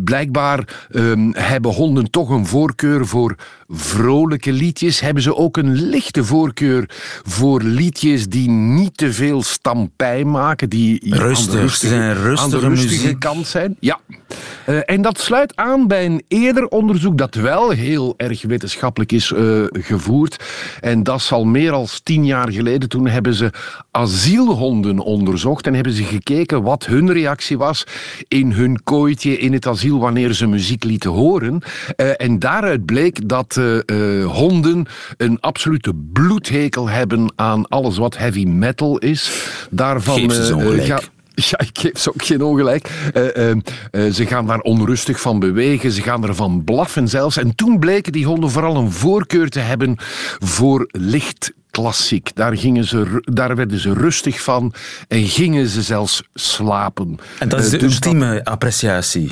Blijkbaar 0.05 0.87
ehm, 0.91 1.31
hebben 1.33 1.73
honden 1.73 2.11
toch 2.11 2.29
een 2.29 2.47
voorkeur 2.47 3.07
voor 3.07 3.37
vrolijke 3.71 4.53
liedjes. 4.53 5.01
Hebben 5.01 5.23
ze 5.23 5.37
ook 5.37 5.57
een 5.57 5.73
lichte 5.73 6.25
voorkeur 6.25 6.85
voor 7.25 7.63
liedjes 7.63 8.29
die 8.29 8.51
niet 8.51 8.97
te 8.97 9.13
veel 9.13 9.43
stampij 9.43 10.25
maken. 10.25 10.69
Die 10.69 11.15
Rustig, 11.15 11.61
aan 11.61 11.67
de 11.67 11.69
ze 11.69 11.87
zijn 11.87 12.03
aan 12.03 12.15
de 12.15 12.23
rustige 12.23 12.69
rustige 12.69 13.03
muziek. 13.03 13.19
kant 13.19 13.47
zijn. 13.47 13.77
Ja. 13.81 14.01
Eh, 14.65 14.79
en 14.85 15.03
dat 15.03 15.21
sluit 15.21 15.57
aan 15.57 15.87
bij 15.87 16.07
een 16.07 16.23
eerder 16.29 16.69
onderzoek 16.69 17.19
dat 17.19 17.35
wel 17.35 17.71
heel 17.71 18.15
erg 18.17 18.43
wetenschappelijk 18.43 19.13
is 19.13 19.33
eh, 19.33 19.65
gevoerd. 19.73 20.45
En 20.81 21.03
dat 21.03 21.17
is 21.17 21.33
al 21.33 21.45
meer 21.45 21.71
dan 21.71 21.87
tien 22.03 22.27
jaar 22.27 22.53
geleden. 22.53 22.89
Toen 22.89 23.07
hebben 23.07 23.35
ze 23.35 23.51
asielhonden 23.91 24.99
onderzocht 24.99 25.67
en 25.67 25.75
hebben 25.75 25.93
ze 25.93 26.03
gekeken 26.03 26.63
wat 26.63 26.87
hun 26.87 27.13
reactie 27.13 27.59
was 27.59 27.85
in 28.29 28.53
hun 28.53 28.83
kooitje 28.83 29.39
in 29.39 29.53
het 29.53 29.67
asiel 29.67 29.99
wanneer 29.99 30.33
ze 30.33 30.47
muziek 30.47 30.85
lieten 30.85 31.11
horen. 31.11 31.63
Eh, 31.97 32.11
en 32.17 32.39
daaruit 32.39 32.85
bleek 32.85 33.29
dat 33.29 33.60
eh, 33.61 34.27
honden 34.27 34.87
een 35.17 35.41
absolute 35.41 35.95
bloedhekel 36.13 36.89
hebben 36.89 37.33
aan 37.37 37.69
alles 37.69 37.97
wat 37.97 38.17
heavy 38.17 38.45
metal 38.45 38.99
is. 38.99 39.33
Daarvan 39.71 40.19
Geef 40.19 40.33
ze 40.33 40.55
eh, 40.55 40.99
ja, 41.51 41.59
ik 41.59 41.79
geef 41.79 41.99
ze 41.99 42.09
ook 42.09 42.25
geen 42.25 42.43
ongelijk. 42.43 42.91
Eh, 43.13 43.51
eh, 43.51 43.57
eh, 43.91 44.13
ze 44.13 44.27
gaan 44.27 44.47
daar 44.47 44.61
onrustig 44.61 45.21
van 45.21 45.39
bewegen, 45.39 45.93
ze 45.93 46.03
gaan 46.03 46.27
ervan 46.27 46.65
blaffen 46.65 47.09
zelfs. 47.09 47.37
En 47.37 47.55
toen 47.55 47.79
bleken 47.79 48.13
die 48.13 48.27
honden 48.27 48.51
vooral 48.51 48.77
een 48.77 48.93
voorkeur 48.93 49.49
te 49.49 49.61
hebben 49.61 49.95
voor 50.39 50.89
licht 50.91 51.53
klassiek. 51.71 52.31
Daar, 52.35 52.57
gingen 52.57 52.85
ze, 52.85 53.21
daar 53.21 53.57
werden 53.57 53.79
ze 53.79 53.93
rustig 53.93 54.43
van 54.43 54.73
en 55.09 55.27
gingen 55.27 55.69
ze 55.69 55.83
zelfs 55.83 56.23
slapen. 56.35 57.19
En 57.39 57.49
dat 57.49 57.61
is 57.61 57.71
de 57.71 57.77
dus 57.77 57.95
ultieme 57.95 58.45
appreciatie 58.45 59.31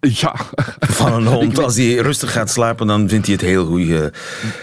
Ja, 0.00 0.34
van 0.80 1.12
een 1.12 1.26
hond. 1.36 1.58
Als 1.58 1.76
hij 1.76 1.94
rustig 1.94 2.32
gaat 2.32 2.50
slapen, 2.50 2.86
dan 2.86 3.08
vindt 3.08 3.26
hij 3.26 3.34
het 3.34 3.44
heel 3.44 3.66
goed. 3.66 3.88
eh. 3.90 4.04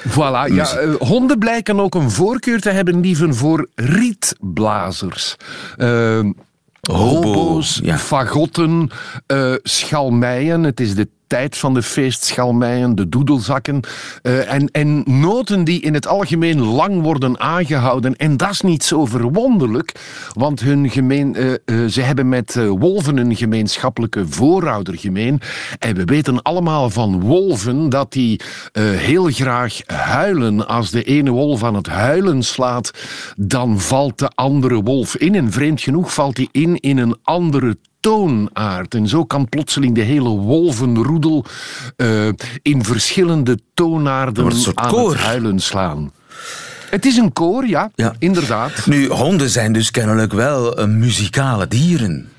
Voilà, 0.09 0.53
ja, 0.53 0.69
eh, 0.77 0.93
honden 0.99 1.39
blijken 1.39 1.79
ook 1.79 1.95
een 1.95 2.11
voorkeur 2.11 2.61
te 2.61 2.69
hebben 2.69 2.99
liever 2.99 3.35
voor 3.35 3.67
rietblazers. 3.75 5.35
Eh, 5.77 6.19
hobo's, 6.91 7.79
ja. 7.83 7.97
fagotten, 7.97 8.89
eh, 9.25 9.53
schalmeien. 9.63 10.63
Het 10.63 10.79
is 10.79 10.95
de 10.95 11.07
tijd 11.27 11.57
van 11.57 11.73
de 11.73 11.83
feestschalmeien, 11.83 12.95
de 12.95 13.09
doedelzakken. 13.09 13.79
eh, 14.21 14.53
en, 14.53 14.69
en 14.71 15.03
noten 15.05 15.63
die 15.63 15.81
in 15.81 15.93
het 15.93 16.07
algemeen 16.07 16.61
lang 16.61 17.01
worden 17.01 17.39
aangehouden. 17.39 18.15
En 18.15 18.37
dat 18.37 18.49
is 18.49 18.61
niet 18.61 18.83
zo 18.83 19.05
verwonderlijk, 19.05 19.91
want 20.33 20.59
hun 20.59 20.89
gemeen, 20.89 21.35
eh, 21.35 21.53
eh, 21.53 21.89
ze 21.89 22.01
hebben 22.01 22.29
met 22.29 22.55
wolven 22.55 23.17
een 23.17 23.35
gemeenschappelijke 23.35 24.27
voorouder 24.27 24.97
gemeen. 24.97 25.41
En 25.79 25.95
we 25.95 26.03
weten 26.03 26.41
allemaal 26.41 26.89
van 26.89 27.19
wolven 27.21 27.89
dat 27.89 28.11
die 28.11 28.39
heel 28.79 29.25
graag 29.25 29.79
huilen. 29.85 30.67
Als 30.67 30.91
de 30.91 31.03
ene 31.03 31.31
wolf 31.31 31.63
aan 31.63 31.75
het 31.75 31.87
huilen 31.87 32.43
slaat, 32.43 32.91
dan 33.37 33.79
valt 33.79 34.19
de 34.19 34.29
andere 34.35 34.81
wolf 34.81 35.15
in. 35.15 35.35
En 35.35 35.51
vreemd 35.51 35.81
genoeg 35.81 36.13
valt 36.13 36.37
hij 36.37 36.47
in 36.51 36.75
in 36.75 36.97
een 36.97 37.17
andere 37.23 37.77
toonaard. 38.07 38.93
En 38.93 39.07
zo 39.07 39.25
kan 39.25 39.49
plotseling 39.49 39.95
de 39.95 40.01
hele 40.01 40.29
wolvenroedel 40.29 41.45
eh, 41.95 42.27
in 42.61 42.83
verschillende 42.83 43.59
toonaarden 43.73 44.45
een 44.45 44.71
aan 44.73 44.89
koor. 44.89 45.09
het 45.11 45.19
huilen 45.19 45.59
slaan. 45.59 46.11
Het 46.89 47.05
is 47.05 47.17
een 47.17 47.33
koor, 47.33 47.65
ja, 47.67 47.91
Ja. 47.95 48.15
inderdaad. 48.19 48.85
Nu, 48.85 49.07
honden 49.07 49.49
zijn 49.49 49.73
dus 49.73 49.91
kennelijk 49.91 50.33
wel 50.33 50.77
eh, 50.77 50.85
muzikale 50.87 51.67
dieren. 51.67 52.29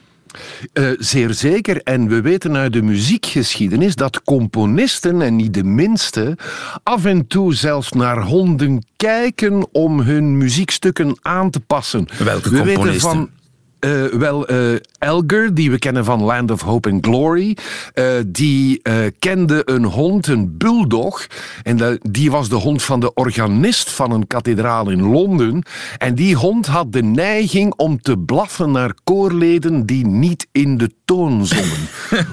Eh, 0.73 0.85
zeer 0.99 1.35
zeker. 1.35 1.81
En 1.83 2.09
we 2.09 2.21
weten 2.21 2.57
uit 2.57 2.73
de 2.73 2.83
muziekgeschiedenis 2.83 3.95
dat 3.95 4.23
componisten, 4.23 5.23
en 5.23 5.37
niet 5.37 5.55
de 5.55 5.65
minste, 5.65 6.37
af 6.83 7.05
en 7.05 7.27
toe 7.27 7.55
zelfs 7.55 7.93
naar 7.93 8.23
honden 8.23 8.85
kijken 8.97 9.67
om 9.73 10.01
hun 10.01 10.37
muziekstukken 10.39 11.19
aan 11.23 11.51
te 11.51 11.61
passen. 11.61 12.09
Welke 12.25 12.51
we 12.51 12.57
weten 12.57 12.75
componisten? 12.75 13.11
van. 13.11 13.31
Eh, 13.81 14.05
wel, 14.05 14.47
eh, 14.47 14.57
Elgar, 14.99 15.55
die 15.55 15.71
we 15.71 15.79
kennen 15.79 16.05
van 16.05 16.23
Land 16.23 16.51
of 16.51 16.61
Hope 16.61 16.91
and 16.91 17.07
Glory, 17.07 17.57
eh, 17.95 18.05
die 18.27 18.83
kende 19.19 19.63
een 19.65 19.85
hond, 19.85 20.27
een 20.27 20.57
bulldog. 20.57 21.27
En 21.63 21.99
die 22.03 22.31
was 22.31 22.49
de 22.49 22.55
hond 22.55 22.83
van 22.83 23.01
de 23.01 23.15
organist 23.15 23.91
van 23.91 24.11
een 24.11 24.27
kathedraal 24.27 24.91
in 24.91 25.03
Londen. 25.03 25.63
En 25.99 26.15
die 26.15 26.35
hond 26.35 26.67
had 26.67 26.93
de 26.93 27.03
neiging 27.03 27.73
om 27.77 28.03
te 28.03 28.19
blaffen 28.19 28.71
naar 28.71 28.95
koorleden 29.05 29.87
die 29.87 30.07
niet 30.07 30.47
in 30.53 30.79
de 30.79 30.91
toon 31.05 31.47
zongen. 31.47 31.89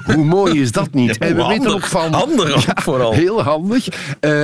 Hoe 0.16 0.24
mooi 0.24 0.62
is 0.62 0.72
dat 0.72 0.94
niet? 0.94 1.18
En 1.18 1.36
we 1.36 1.42
Handig. 1.42 1.58
weten 1.58 1.76
ook 1.76 1.86
van... 1.86 2.14
Handig 2.14 2.70
ook 2.70 2.82
vooral. 2.82 3.14
Heel 3.14 3.42
handig. 3.42 3.88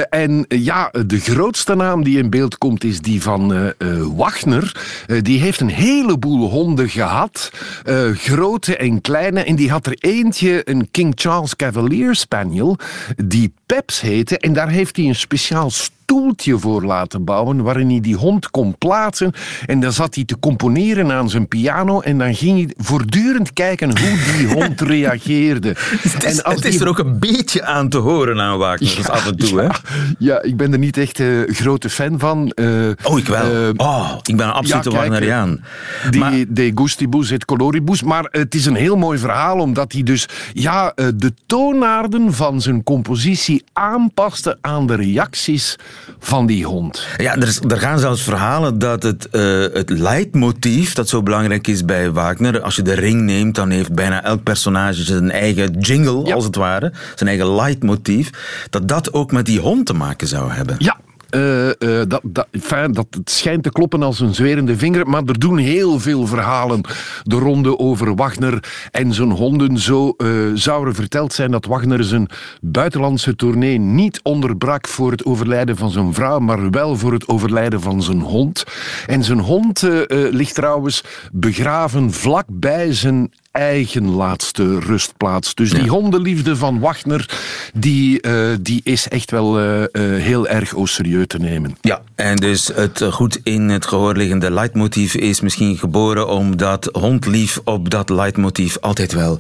En 0.09 0.45
ja, 0.47 0.93
de 1.05 1.19
grootste 1.19 1.75
naam 1.75 2.03
die 2.03 2.17
in 2.17 2.29
beeld 2.29 2.57
komt 2.57 2.83
is 2.83 2.99
die 2.99 3.21
van 3.21 3.73
Wagner. 4.15 4.75
Die 5.21 5.39
heeft 5.39 5.59
een 5.59 5.69
heleboel 5.69 6.49
honden 6.49 6.89
gehad. 6.91 7.51
eh, 7.83 7.95
grote 8.13 8.77
en 8.77 9.01
kleine. 9.01 9.43
En 9.43 9.55
die 9.55 9.71
had 9.71 9.85
er 9.85 9.95
eentje, 9.99 10.61
een 10.63 10.87
King 10.91 11.11
Charles 11.15 11.55
Cavalier 11.55 12.15
Spaniel, 12.15 12.77
die 13.25 13.53
Peps 13.65 14.01
heette. 14.01 14.37
En 14.37 14.53
daar 14.53 14.69
heeft 14.69 14.95
hij 14.95 15.05
een 15.05 15.15
speciaal 15.15 15.69
stoeltje 15.69 16.59
voor 16.59 16.83
laten 16.83 17.23
bouwen, 17.23 17.63
waarin 17.63 17.89
hij 17.89 17.99
die 18.01 18.15
hond 18.15 18.49
kon 18.49 18.77
plaatsen. 18.77 19.31
En 19.65 19.79
dan 19.79 19.91
zat 19.93 20.15
hij 20.15 20.23
te 20.25 20.39
componeren 20.39 21.11
aan 21.11 21.29
zijn 21.29 21.47
piano. 21.47 21.99
En 22.01 22.17
dan 22.17 22.35
ging 22.35 22.57
hij 22.57 22.73
voortdurend 22.77 23.53
kijken 23.53 23.99
hoe 23.99 24.17
die 24.37 24.47
hond 24.61 24.81
reageerde. 24.81 25.75
Het 25.77 26.23
is, 26.23 26.37
en 26.37 26.43
als 26.43 26.55
het 26.55 26.65
is 26.65 26.71
die 26.71 26.81
er 26.81 26.87
ook 26.87 26.99
een 26.99 27.19
beetje 27.19 27.63
aan 27.65 27.89
te 27.89 27.97
horen 27.97 28.39
aan 28.39 28.57
Wagner, 28.57 28.95
dus 28.95 29.09
af 29.09 29.27
en 29.27 29.35
toe. 29.37 29.59
Hè? 29.59 29.63
ja, 29.65 29.71
ja, 30.17 30.41
ik 30.41 30.57
ben 30.57 30.71
er 30.73 30.79
niet 30.79 30.97
echt 30.97 31.19
een 31.19 31.45
grote 31.49 31.89
fan 31.89 32.19
van. 32.19 32.49
Eh, 32.51 32.67
Oh, 33.03 33.19
ik 33.19 33.27
wel. 33.27 33.71
oh, 33.77 34.11
ik 34.23 34.37
ben 34.37 34.45
een 34.47 34.53
absolute 34.53 34.89
ja, 34.89 34.95
Wagneriaan. 34.97 35.63
die 36.09 36.19
Maar- 36.19 36.43
De 36.47 36.71
Gustibus 36.81 37.31
et 37.31 37.45
Coloribus. 37.45 38.03
Maar 38.03 38.27
het 38.31 38.55
is 38.55 38.65
een 38.65 38.75
heel 38.75 38.95
mooi 38.97 39.17
verhaal, 39.19 39.59
omdat 39.59 39.91
hij 39.91 40.03
dus 40.03 40.25
ja, 40.53 40.91
eh, 40.95 41.05
de 41.15 41.33
toonaarden 41.45 42.33
van 42.33 42.61
zijn 42.61 42.83
compositie 42.83 43.63
aanpaste 43.73 44.57
aan 44.61 44.87
de 44.87 44.95
reacties 44.95 45.75
van 46.19 46.45
die 46.45 46.65
hond. 46.65 47.07
Ja, 47.17 47.35
er, 47.35 47.57
er 47.67 47.79
gaan 47.79 47.99
zelfs 47.99 48.21
verhalen 48.23 48.79
dat 48.79 49.03
het, 49.03 49.29
eh, 49.29 49.41
het 49.73 49.89
leidmotief 49.89 50.93
dat 50.93 51.09
zo 51.09 51.23
belangrijk 51.23 51.67
is 51.67 51.85
bij 51.85 52.11
Wagner. 52.11 52.61
Als 52.61 52.75
je 52.75 52.81
de 52.81 52.93
ring 52.93 53.21
neemt, 53.21 53.55
dan 53.55 53.69
heeft 53.69 53.93
bijna 53.93 54.23
elk 54.23 54.43
personage 54.43 55.03
zijn 55.03 55.31
eigen 55.31 55.79
jingle, 55.79 56.25
Ja. 56.25 56.33
als 56.33 56.43
het 56.45 56.55
ware. 56.55 56.91
Zijn 57.15 57.29
eigen 57.29 57.55
leidmotief. 57.55 58.29
Dat 58.69 58.87
dat 58.87 59.13
ook 59.13 59.31
met 59.31 59.45
die 59.45 59.59
hond 59.59 59.85
te 59.85 59.93
maken 59.93 60.27
zou 60.27 60.51
hebben. 60.51 60.75
Ja. 60.79 60.97
Eh, 61.31 61.69
eh, 61.69 61.75
dat, 62.07 62.21
dat, 62.23 62.47
dat, 62.93 63.07
het 63.09 63.29
schijnt 63.29 63.63
te 63.63 63.71
kloppen 63.71 64.03
als 64.03 64.19
een 64.19 64.35
zwerende 64.35 64.77
vinger, 64.77 65.07
maar 65.07 65.23
er 65.25 65.39
doen 65.39 65.57
heel 65.57 65.99
veel 65.99 66.27
verhalen 66.27 66.81
de 67.23 67.35
ronde 67.35 67.79
over 67.79 68.15
Wagner 68.15 68.63
en 68.91 69.13
zijn 69.13 69.31
honden. 69.31 69.77
Zo 69.77 70.13
eh, 70.17 70.27
zou 70.53 70.87
er 70.87 70.95
verteld 70.95 71.33
zijn 71.33 71.51
dat 71.51 71.65
Wagner 71.65 72.03
zijn 72.03 72.29
buitenlandse 72.61 73.35
tournee 73.35 73.79
niet 73.79 74.19
onderbrak 74.23 74.87
voor 74.87 75.11
het 75.11 75.25
overlijden 75.25 75.77
van 75.77 75.91
zijn 75.91 76.13
vrouw, 76.13 76.39
maar 76.39 76.69
wel 76.69 76.97
voor 76.97 77.13
het 77.13 77.27
overlijden 77.27 77.81
van 77.81 78.03
zijn 78.03 78.21
hond. 78.21 78.63
En 79.05 79.23
zijn 79.23 79.39
hond 79.39 79.87
ligt 80.09 80.55
trouwens 80.55 81.03
begraven 81.31 82.11
vlakbij 82.11 82.93
zijn 82.93 83.31
eigen 83.51 84.09
laatste 84.09 84.79
rustplaats. 84.79 85.55
Dus 85.55 85.69
die 85.69 85.89
hondenliefde 85.89 86.55
van 86.55 86.79
Wagner, 86.79 87.29
die, 87.73 88.21
eh, 88.21 88.33
die 88.61 88.81
is 88.83 89.07
echt 89.07 89.31
wel 89.31 89.59
eh, 89.59 89.83
eh, 89.83 89.89
heel 90.21 90.47
erg 90.47 90.73
au 90.73 90.87
serieus 90.87 91.27
te 91.27 91.37
nemen. 91.37 91.77
Ja, 91.81 92.01
en 92.15 92.35
dus 92.35 92.71
het 92.75 93.03
goed 93.11 93.39
in 93.43 93.69
het 93.69 93.85
gehoor 93.85 94.15
liggende 94.15 94.51
leidmotief 94.51 95.15
is 95.15 95.41
misschien 95.41 95.77
geboren 95.77 96.27
omdat 96.27 96.89
hondlief 96.91 97.59
op 97.63 97.89
dat 97.89 98.09
leidmotief 98.09 98.77
altijd 98.79 99.13
wel 99.13 99.39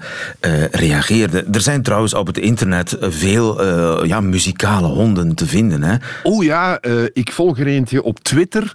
reageerde. 0.71 1.45
Er 1.51 1.61
zijn 1.61 1.81
trouwens 1.81 2.13
op 2.13 2.27
het 2.27 2.37
internet 2.37 2.97
veel 2.99 3.63
ja, 4.05 4.21
muzikale 4.21 4.87
honden 4.87 5.35
te 5.35 5.45
vinden. 5.45 5.83
Hè? 5.83 5.95
Oh 6.23 6.43
ja, 6.43 6.81
ik 7.13 7.31
volg 7.31 7.59
er 7.59 7.67
eentje 7.67 8.03
op 8.03 8.19
Twitter. 8.19 8.71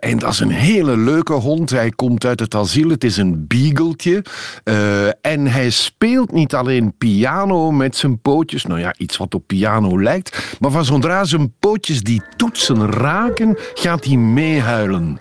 en 0.00 0.18
dat 0.18 0.32
is 0.32 0.40
een 0.40 0.50
hele 0.50 0.96
leuke 0.96 1.32
hond. 1.32 1.70
Hij 1.70 1.90
komt 1.90 2.24
uit 2.24 2.40
het 2.40 2.54
asiel. 2.54 2.88
Het 2.88 3.04
is 3.04 3.16
een 3.16 3.46
beagletje. 3.46 4.22
Eh, 4.64 5.06
en 5.06 5.46
hij 5.46 5.70
speelt 5.70 6.32
niet 6.32 6.54
alleen 6.54 6.94
piano 6.98 7.70
met 7.70 7.96
zijn 7.96 8.20
pootjes. 8.20 8.64
Nou 8.64 8.80
ja, 8.80 8.94
iets 8.98 9.16
wat 9.16 9.34
op 9.34 9.46
piano 9.46 10.00
lijkt. 10.00 10.56
Maar 10.60 10.70
van 10.70 10.84
zodra 10.84 11.24
zijn 11.24 11.54
pootjes 11.58 12.02
die 12.02 12.22
toetsen 12.36 12.90
raken, 12.90 13.56
gaat 13.74 14.04
hij 14.04 14.16
meehuilen. 14.16 15.20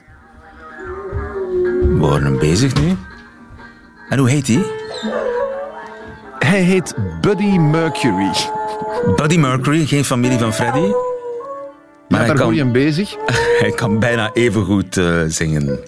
We 1.82 1.96
worden 1.98 2.24
hem 2.24 2.40
bezig 2.40 2.82
nu. 2.82 2.96
En 4.10 4.18
hoe 4.18 4.30
heet 4.30 4.48
hij? 4.48 4.64
Hij 6.40 6.62
heet 6.62 6.96
Buddy 7.22 7.58
Mercury. 7.58 8.32
Buddy 9.16 9.38
Mercury, 9.38 9.86
geen 9.86 10.06
familie 10.06 10.38
van 10.38 10.54
Freddy. 10.54 10.92
Maar 12.08 12.22
Ja, 12.22 12.28
daar 12.28 12.38
gooi 12.38 12.56
je 12.56 12.62
kan, 12.62 12.72
hem 12.72 12.72
bezig. 12.72 13.16
hij 13.62 13.72
kan 13.72 14.00
bijna 14.00 14.30
even 14.34 14.64
goed 14.64 14.98
eh, 14.98 15.22
zingen. 15.28 15.80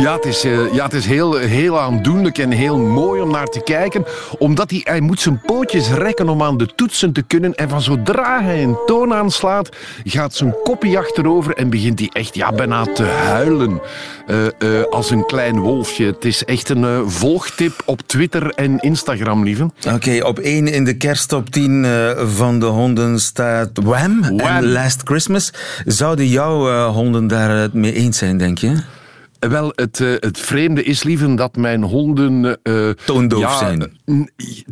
Ja, 0.00 0.14
het 0.14 0.24
is, 0.24 0.44
eh, 0.44 0.74
ja, 0.74 0.84
het 0.84 0.92
is 0.92 1.06
heel, 1.06 1.36
heel 1.36 1.80
aandoenlijk 1.80 2.38
en 2.38 2.50
heel 2.50 2.78
mooi 2.78 3.20
om 3.20 3.30
naar 3.30 3.46
te 3.46 3.60
kijken. 3.60 4.04
Omdat 4.38 4.70
hij, 4.70 4.80
hij 4.84 5.00
moet 5.00 5.20
zijn 5.20 5.40
pootjes 5.46 5.90
rekken 5.90 6.28
om 6.28 6.42
aan 6.42 6.56
de 6.56 6.66
toetsen 6.74 7.12
te 7.12 7.22
kunnen. 7.22 7.54
En 7.54 7.68
van 7.68 7.82
zodra 7.82 8.42
hij 8.42 8.62
een 8.62 8.76
toon 8.86 9.14
aanslaat, 9.14 9.68
gaat 10.04 10.34
zijn 10.34 10.54
kopje 10.62 10.98
achterover 10.98 11.56
en 11.56 11.70
begint 11.70 11.98
hij 11.98 12.08
echt 12.12 12.34
ja, 12.34 12.52
bijna 12.52 12.84
te 12.84 13.02
huilen. 13.04 13.80
Eh, 14.26 14.46
eh, 14.46 14.84
als 14.90 15.10
een 15.10 15.26
klein 15.26 15.60
wolfje. 15.60 16.06
Het 16.06 16.24
is 16.24 16.44
echt 16.44 16.68
een 16.68 17.10
volgtip 17.10 17.82
op 17.84 18.00
Twitter 18.06 18.50
en 18.50 18.78
Instagram, 18.78 19.44
lieve. 19.44 19.70
Oké, 19.94 20.24
op 20.24 20.38
één 20.38 20.68
in 20.68 20.84
de 20.84 20.96
kersttop 20.96 21.50
10 21.50 21.84
eh, 21.84 22.28
van 22.28 22.60
de 22.60 22.66
honden 22.66 23.20
staat 23.20 23.70
Wham, 23.82 24.20
Wham. 24.20 24.38
en 24.38 24.72
Last 24.72 25.00
Christmas. 25.04 25.50
Zouden 25.84 26.26
jouw 26.26 26.86
honden 26.90 27.26
daar 27.26 27.50
het 27.50 27.72
mee 27.72 27.94
eens 27.94 28.18
zijn, 28.18 28.38
denk 28.38 28.58
je? 28.58 29.00
Wel, 29.48 29.72
het, 29.74 30.00
eh, 30.00 30.08
het 30.18 30.38
vreemde 30.40 30.82
is, 30.84 31.02
lieven, 31.02 31.34
dat 31.36 31.56
mijn 31.56 31.82
honden... 31.82 32.58
eh, 32.62 32.90
Toondoof 33.04 33.56
zijn. 33.58 34.00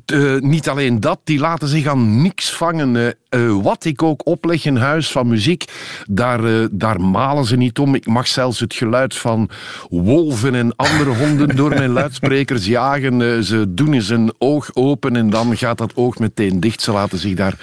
eh, 0.07 0.37
niet 0.39 0.69
alleen 0.69 1.01
dat, 1.01 1.21
die 1.25 1.39
laten 1.39 1.69
zich 1.69 1.87
aan 1.87 2.23
niks 2.23 2.51
vangen. 2.53 3.15
Wat 3.63 3.85
ik 3.85 4.03
ook 4.03 4.27
opleg 4.27 4.65
in 4.65 4.77
huis 4.77 5.11
van 5.11 5.29
muziek, 5.29 5.65
daar, 6.09 6.69
daar 6.71 7.01
malen 7.01 7.45
ze 7.45 7.57
niet 7.57 7.79
om. 7.79 7.95
Ik 7.95 8.07
mag 8.07 8.27
zelfs 8.27 8.61
het 8.61 8.75
geluid 8.75 9.15
van 9.17 9.51
wolven 9.89 10.55
en 10.55 10.77
andere 10.77 11.11
honden 11.11 11.57
door 11.57 11.69
mijn 11.71 11.91
luidsprekers 11.91 12.67
jagen. 12.67 13.45
Ze 13.45 13.75
doen 13.75 13.93
eens 13.93 14.09
een 14.09 14.33
oog 14.39 14.75
open 14.75 15.17
en 15.17 15.31
dan 15.31 15.57
gaat 15.57 15.79
dat 15.79 15.93
oog 15.97 16.19
meteen 16.19 16.61
dicht. 16.61 16.83
Ze 16.83 16.93
laten 16.93 17.19
zich 17.19 17.35
daar 17.35 17.55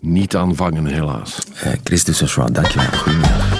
niet 0.00 0.36
aan 0.36 0.56
vangen, 0.56 0.86
helaas. 0.86 1.38
Chris 1.84 2.04
de 2.04 2.12
Joshua, 2.12 2.46
dankjewel. 2.46 2.92
Goedemiddag. 2.92 3.56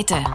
Feiten. 0.00 0.34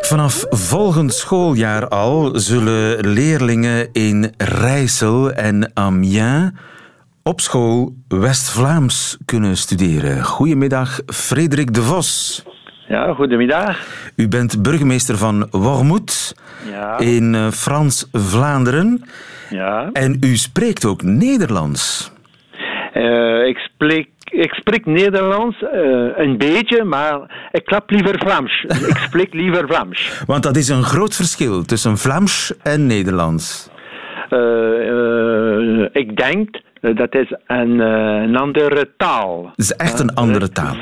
Vanaf 0.00 0.44
volgend 0.50 1.12
schooljaar 1.12 1.88
al 1.88 2.30
zullen 2.34 3.06
leerlingen 3.08 3.88
in 3.92 4.32
Rijssel 4.36 5.32
en 5.32 5.70
Amiens 5.74 6.50
op 7.22 7.40
school 7.40 7.94
West-Vlaams 8.08 9.18
kunnen 9.24 9.56
studeren. 9.56 10.24
Goedemiddag, 10.24 11.00
Frederik 11.06 11.74
de 11.74 11.82
Vos. 11.82 12.42
Ja, 12.88 13.14
goedemiddag. 13.14 13.78
U 14.16 14.28
bent 14.28 14.62
burgemeester 14.62 15.16
van 15.16 15.48
Wormoed 15.50 16.34
Ja, 16.70 16.98
in 16.98 17.34
eh, 17.34 17.50
Frans-Vlaanderen 17.50 19.04
ja. 19.50 19.90
en 19.92 20.16
u 20.20 20.36
spreekt 20.36 20.84
ook 20.84 21.02
Nederlands. 21.02 22.12
Eh, 22.92 23.46
ik, 23.46 23.58
spreek, 23.58 24.08
ik 24.32 24.52
spreek 24.54 24.86
Nederlands 24.86 25.62
eh, 25.62 25.80
een 26.16 26.38
beetje, 26.38 26.84
maar 26.84 27.48
ik 27.50 27.64
klap 27.64 27.90
liever 27.90 28.18
Vlaams. 28.18 28.64
ik 28.92 28.96
spreek 28.96 29.34
liever 29.34 29.66
Vlaams. 29.66 30.22
Want 30.26 30.42
dat 30.42 30.56
is 30.56 30.68
een 30.68 30.82
groot 30.82 31.14
verschil 31.14 31.62
tussen 31.64 31.98
Vlaams 31.98 32.54
en 32.62 32.86
Nederlands. 32.86 33.70
Eh, 34.28 34.38
eh, 34.88 35.88
ik 35.92 36.16
denk 36.16 36.60
dat 36.80 37.14
is 37.14 37.34
een, 37.46 37.78
een 37.78 38.36
andere 38.36 38.90
taal. 38.96 39.46
Het 39.56 39.64
is 39.64 39.72
echt 39.72 40.00
een 40.00 40.14
andere 40.14 40.48
taal. 40.48 40.76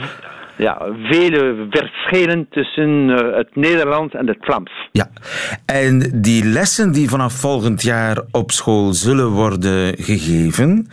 Ja, 0.60 0.78
vele 1.02 1.66
verschillen 1.70 2.46
tussen 2.50 3.10
eh, 3.10 3.36
het 3.36 3.56
Nederlands 3.56 4.14
en 4.14 4.26
het 4.26 4.36
Vlaams. 4.40 4.70
Ja, 4.92 5.06
en 5.66 6.20
die 6.22 6.44
lessen 6.44 6.92
die 6.92 7.08
vanaf 7.08 7.32
volgend 7.32 7.82
jaar 7.82 8.22
op 8.30 8.50
school 8.50 8.92
zullen 8.92 9.28
worden 9.28 9.94
gegeven, 9.96 10.86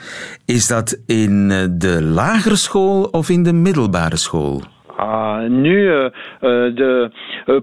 is 0.46 0.68
dat 0.68 1.04
in 1.08 1.52
eh, 1.52 1.66
de 1.72 2.04
lagere 2.04 2.56
school 2.56 3.04
of 3.04 3.30
in 3.30 3.44
de 3.44 3.54
middelbare 3.54 4.18
school? 4.18 4.62
Ah, 4.98 5.50
nu, 5.50 5.92
eh, 5.92 6.10
de, 6.40 7.12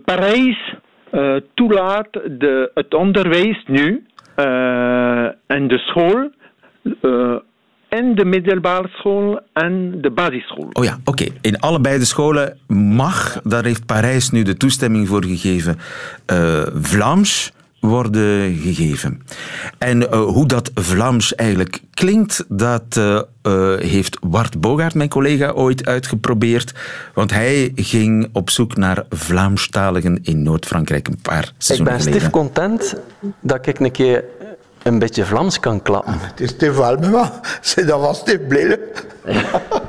Parijs 0.05 0.75
toelaat 1.55 2.09
de, 2.13 2.71
het 2.75 2.95
onderwijs 2.95 3.65
nu 3.67 4.07
eh 4.35 5.25
en 5.47 5.69
de 5.69 5.79
school, 5.79 6.31
en 7.97 8.15
de 8.15 8.25
middelbare 8.25 8.89
school 8.89 9.41
en 9.53 10.01
de 10.01 10.11
basisschool. 10.11 10.69
Oh 10.73 10.85
ja, 10.85 10.99
oké. 11.05 11.27
In 11.41 11.61
allebei 11.61 11.99
de 11.99 12.05
scholen 12.05 12.59
mag, 12.67 13.41
daar 13.43 13.65
heeft 13.65 13.87
Parijs 13.87 14.31
nu 14.31 14.43
de 14.43 14.57
toestemming 14.57 15.09
voor 15.09 15.25
gegeven, 15.25 15.79
eh, 16.27 16.63
Vlaams 16.75 17.53
worden 17.81 18.55
gegeven. 18.55 19.23
En 19.79 20.11
eh, 20.11 20.19
hoe 20.25 20.47
dat 20.47 20.71
Vlaams 20.75 21.35
eigenlijk 21.35 21.81
klinkt, 21.91 22.45
dat 22.49 22.97
eh, 22.97 23.21
eh, 23.43 23.81
heeft 23.81 24.19
Bart 24.21 24.61
Bogaert, 24.61 24.95
mijn 24.95 25.09
collega, 25.09 25.51
ooit 25.51 25.87
uitgeprobeerd. 25.87 26.75
Want 27.15 27.31
hij 27.31 27.73
ging 27.75 28.29
op 28.33 28.51
zoek 28.51 28.77
naar 28.77 29.05
Vlaamstaligen 29.11 30.19
in 30.23 30.43
Noord-Frankrijk 30.43 31.09
een 31.09 31.19
paar 31.23 31.43
Ik 31.43 31.53
seizoenen 31.59 31.95
ben 31.95 32.03
geleden. 32.03 32.21
stief 32.21 32.41
content 32.41 32.97
dat 33.41 33.67
ik 33.67 33.81
een 33.81 33.93
keer 33.93 34.25
een 34.85 34.99
beetje 34.99 35.25
Vlaams 35.25 35.61
kan 35.61 35.83
klappen. 35.83 36.19
Het 36.21 36.41
is 36.41 36.51
Steve 36.51 36.83
Almema. 36.83 37.33
C'est 37.61 37.89
dat 37.89 38.01
was 38.01 38.19
Steve 38.19 38.39
Blele. 38.39 38.79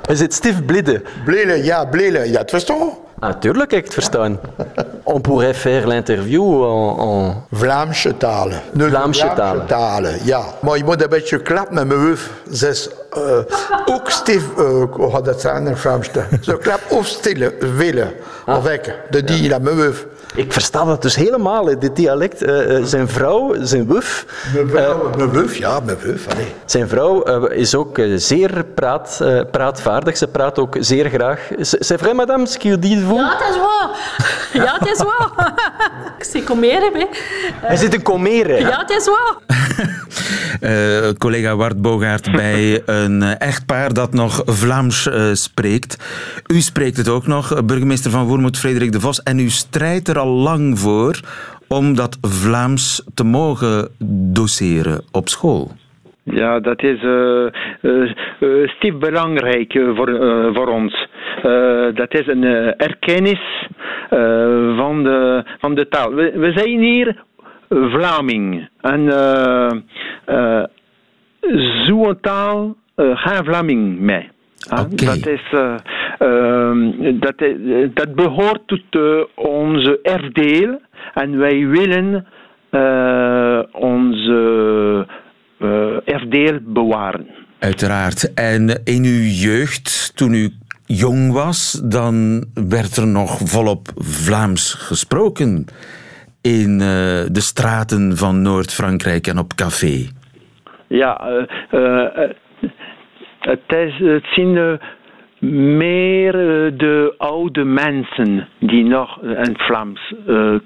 Is 0.08 0.20
het 0.20 0.34
stief 0.34 0.66
blidde? 0.66 1.02
Blele, 1.26 1.64
ja, 1.64 1.86
Blele. 1.86 2.32
Ja, 2.32 2.40
het 2.46 2.66
toch? 2.66 2.98
Natuurlijk 3.20 3.72
heb 3.72 3.80
ik 3.80 3.86
het 3.86 3.94
verstaan. 3.94 4.40
On 5.04 5.22
pourrait 5.22 5.58
faire 5.58 5.88
l'interview 5.88 6.64
en, 6.64 7.08
en... 7.08 7.44
Vlaamse 7.52 8.18
talen. 8.18 8.62
Nee, 8.72 8.90
Vlaamse 8.90 9.32
talen. 9.36 9.66
talen, 9.66 10.20
ja. 10.24 10.44
Maar 10.62 10.78
je 10.78 10.84
moet 10.84 11.02
een 11.02 11.10
beetje 11.10 11.42
klappen 11.42 11.76
met 11.76 11.88
mijn 11.88 12.00
hoofd. 12.00 12.30
Ze 12.52 12.68
is 12.68 12.90
eh, 13.12 13.40
ook 13.86 14.10
Steve, 14.10 14.46
uh, 14.58 14.96
hoe 14.96 15.12
gaat 15.12 15.26
dat 15.26 15.42
zijn 15.42 15.58
in 15.58 15.66
het 15.66 15.80
Vlaams? 15.80 16.10
Ze 16.42 16.58
klapt 16.58 16.92
ook 16.92 17.06
stille, 17.06 17.54
willen. 17.78 18.14
Of 18.46 18.70
ik, 18.70 18.96
de 19.10 19.24
die 19.24 19.50
naar 19.50 19.62
mijn 19.62 19.78
hoofd. 19.78 20.06
Ik 20.36 20.54
versta 20.54 20.86
dat 20.86 21.02
dus 21.02 21.16
helemaal, 21.16 21.80
dit 21.80 21.96
dialect. 21.96 22.42
Eh, 22.42 22.78
eh, 22.78 22.84
zijn 22.84 23.08
vrouw, 23.08 23.56
zijn 23.62 23.88
wuf, 23.88 24.26
Mijn 24.54 24.70
vrouw, 24.70 25.10
mijn 25.18 25.36
hoofd, 25.36 25.56
ja, 25.56 25.80
mijn 25.80 25.98
allee. 26.32 26.54
zijn 26.66 26.88
vrouw 26.88 27.24
eh, 27.24 27.58
is 27.60 27.76
ook 27.76 27.98
eh, 27.98 28.14
zeer 28.16 28.66
praat, 28.76 29.20
eh, 29.22 29.42
praatvaardig. 29.52 30.18
Ze 30.18 30.28
praat 30.28 30.60
ook 30.60 30.76
zeer 30.80 31.10
graag. 31.10 31.40
C'est 31.60 32.00
vrai, 32.02 32.14
madame, 32.14 32.48
ce 32.48 32.58
qu'il 32.58 32.80
dit 32.80 33.00
vous? 33.08 33.20
Ja, 33.20 33.38
het 33.38 33.50
is 33.50 33.58
waar. 33.62 33.90
Ja, 34.66 34.78
het 34.80 34.92
is 34.92 35.04
waar. 35.04 35.54
Ik 36.18 36.24
zie 36.24 36.44
komeren, 36.44 36.94
hè. 36.94 37.06
Hij 37.62 37.76
zit 37.76 37.94
in 37.94 38.02
Comere. 38.02 38.60
Ja, 38.60 38.80
het 38.80 38.90
is 38.90 39.06
waar. 39.06 39.36
eh, 40.62 41.10
collega 41.18 41.56
Wart 41.56 41.82
Bogaert 41.82 42.32
bij 42.42 42.82
een 42.86 43.22
echtpaar 43.22 43.94
dat 43.94 44.14
nog 44.14 44.42
Vlaams 44.46 45.10
eh, 45.10 45.32
spreekt. 45.34 45.94
U 46.48 46.60
spreekt 46.60 46.98
het 46.98 47.10
ook 47.10 47.28
nog, 47.28 47.66
burgemeester 47.66 48.12
van 48.12 48.26
Woermoed, 48.26 48.58
Frederik 48.58 48.92
de 48.92 49.00
Vos. 49.00 49.24
En 49.24 49.40
u 49.40 49.50
strijdt 49.50 50.08
er 50.08 50.20
al 50.20 50.28
lang 50.28 50.80
voor 50.80 51.20
om 51.68 51.96
dat 51.96 52.18
Vlaams 52.22 53.06
te 53.14 53.24
mogen 53.24 53.90
doseren 54.34 55.04
op 55.12 55.30
school. 55.30 55.72
Ja, 56.24 56.60
dat 56.60 56.84
is 56.84 57.04
uh, 57.04 58.66
stief 58.66 58.98
belangrijk 58.98 59.80
voor, 59.96 60.10
uh, 60.10 60.56
voor 60.56 60.68
ons. 60.68 61.08
Uh, 61.44 61.96
dat 61.96 62.14
is 62.14 62.28
een 62.28 62.44
uh, 62.44 62.68
erkennis 62.68 63.68
uh, 64.12 64.78
van, 64.78 65.04
de, 65.04 65.44
van 65.60 65.76
de 65.76 65.88
taal. 65.88 66.14
We, 66.14 66.32
we 66.36 66.52
zijn 66.52 66.80
hier 66.80 67.24
Vlaming. 67.70 68.70
En 68.82 69.00
uh, 69.00 69.72
uh, 70.28 70.64
zo'n 71.86 72.18
taal 72.22 72.76
uh, 72.96 73.18
geen 73.18 73.44
Vlaming 73.44 74.00
mee. 74.00 74.30
Ah, 74.70 74.80
Oké. 74.92 75.06
Dat, 75.06 75.28
is, 75.28 75.52
uh, 75.52 75.76
dat, 77.20 77.36
dat 77.94 78.16
behoort 78.16 78.62
tot 78.66 79.26
onze 79.36 80.00
erfdeel. 80.04 80.82
En 81.14 81.38
wij 81.38 81.68
willen 81.68 82.28
onze 83.72 85.08
erfdeel 86.06 86.60
bewaren. 86.62 87.28
Uiteraard. 87.60 88.34
En 88.34 88.82
in 88.84 89.04
uw 89.04 89.24
jeugd, 89.24 90.12
toen 90.16 90.34
u 90.34 90.50
jong 90.86 91.32
was, 91.32 91.82
dan 91.84 92.46
werd 92.54 92.96
er 92.96 93.08
nog 93.08 93.40
volop 93.44 93.88
Vlaams 93.96 94.74
gesproken 94.74 95.66
in 96.46 96.72
eh, 96.82 96.88
de 97.32 97.42
straten 97.42 98.18
van 98.18 98.42
Noord-Frankrijk 98.42 99.28
en 99.28 99.38
op 99.38 99.54
café. 99.54 100.08
Ja, 100.88 101.20
eh, 101.70 102.06
eh, 102.16 102.30
het, 103.40 103.62
is, 103.68 103.94
het 103.98 104.26
zijn 104.32 104.80
meer 105.78 106.32
de 106.78 107.14
oude 107.18 107.64
mensen 107.64 108.48
die 108.60 108.84
nog 108.84 109.22
in 109.22 109.54
Vlaams 109.58 110.14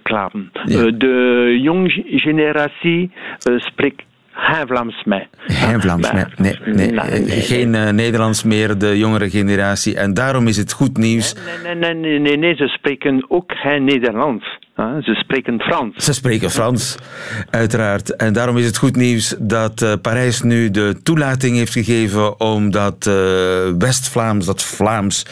klappen. 0.04 0.52
Ja. 0.66 0.92
De 0.92 1.58
jonge 1.62 2.04
generatie 2.06 3.12
spreekt 3.58 4.04
geen 4.32 4.68
Vlaams 4.68 5.04
mee. 5.04 5.28
Geen 5.46 5.82
Vlaams, 5.82 6.12
nee, 6.12 6.24
nee, 6.38 6.56
nee, 6.66 6.92
Nee, 6.92 7.22
nee, 7.22 7.42
geen 7.42 7.96
Nederlands 7.96 8.44
meer, 8.44 8.78
de 8.78 8.98
jongere 8.98 9.30
generatie. 9.30 9.98
En 9.98 10.14
daarom 10.14 10.48
is 10.48 10.58
het 10.58 10.72
goed 10.72 10.98
nieuws. 10.98 11.36
Nee, 11.64 11.76
nee, 11.76 11.94
nee, 11.94 12.20
nee, 12.20 12.38
nee, 12.38 12.56
ze 12.56 12.68
spreken 12.68 13.26
ook 13.28 13.52
geen 13.52 13.84
Nederlands. 13.84 14.60
Ze 14.80 15.14
spreken 15.14 15.60
Frans. 15.60 16.06
Ze 16.06 16.14
spreken 16.14 16.50
Frans, 16.50 16.98
uiteraard. 17.50 18.16
En 18.16 18.34
daarom 18.34 18.58
is 18.58 18.66
het 18.66 18.78
goed 18.78 18.96
nieuws 18.96 19.36
dat 19.40 19.82
eh, 19.82 19.94
Parijs 20.02 20.42
nu 20.42 20.72
de 20.72 21.00
toelating 21.04 21.56
heeft 21.56 21.74
gegeven 21.74 22.40
om 22.40 22.72
dat 22.72 23.08
eh, 23.08 23.14
West-Vlaams, 23.78 24.46
dat 24.46 24.64
Vlaams, 24.64 25.26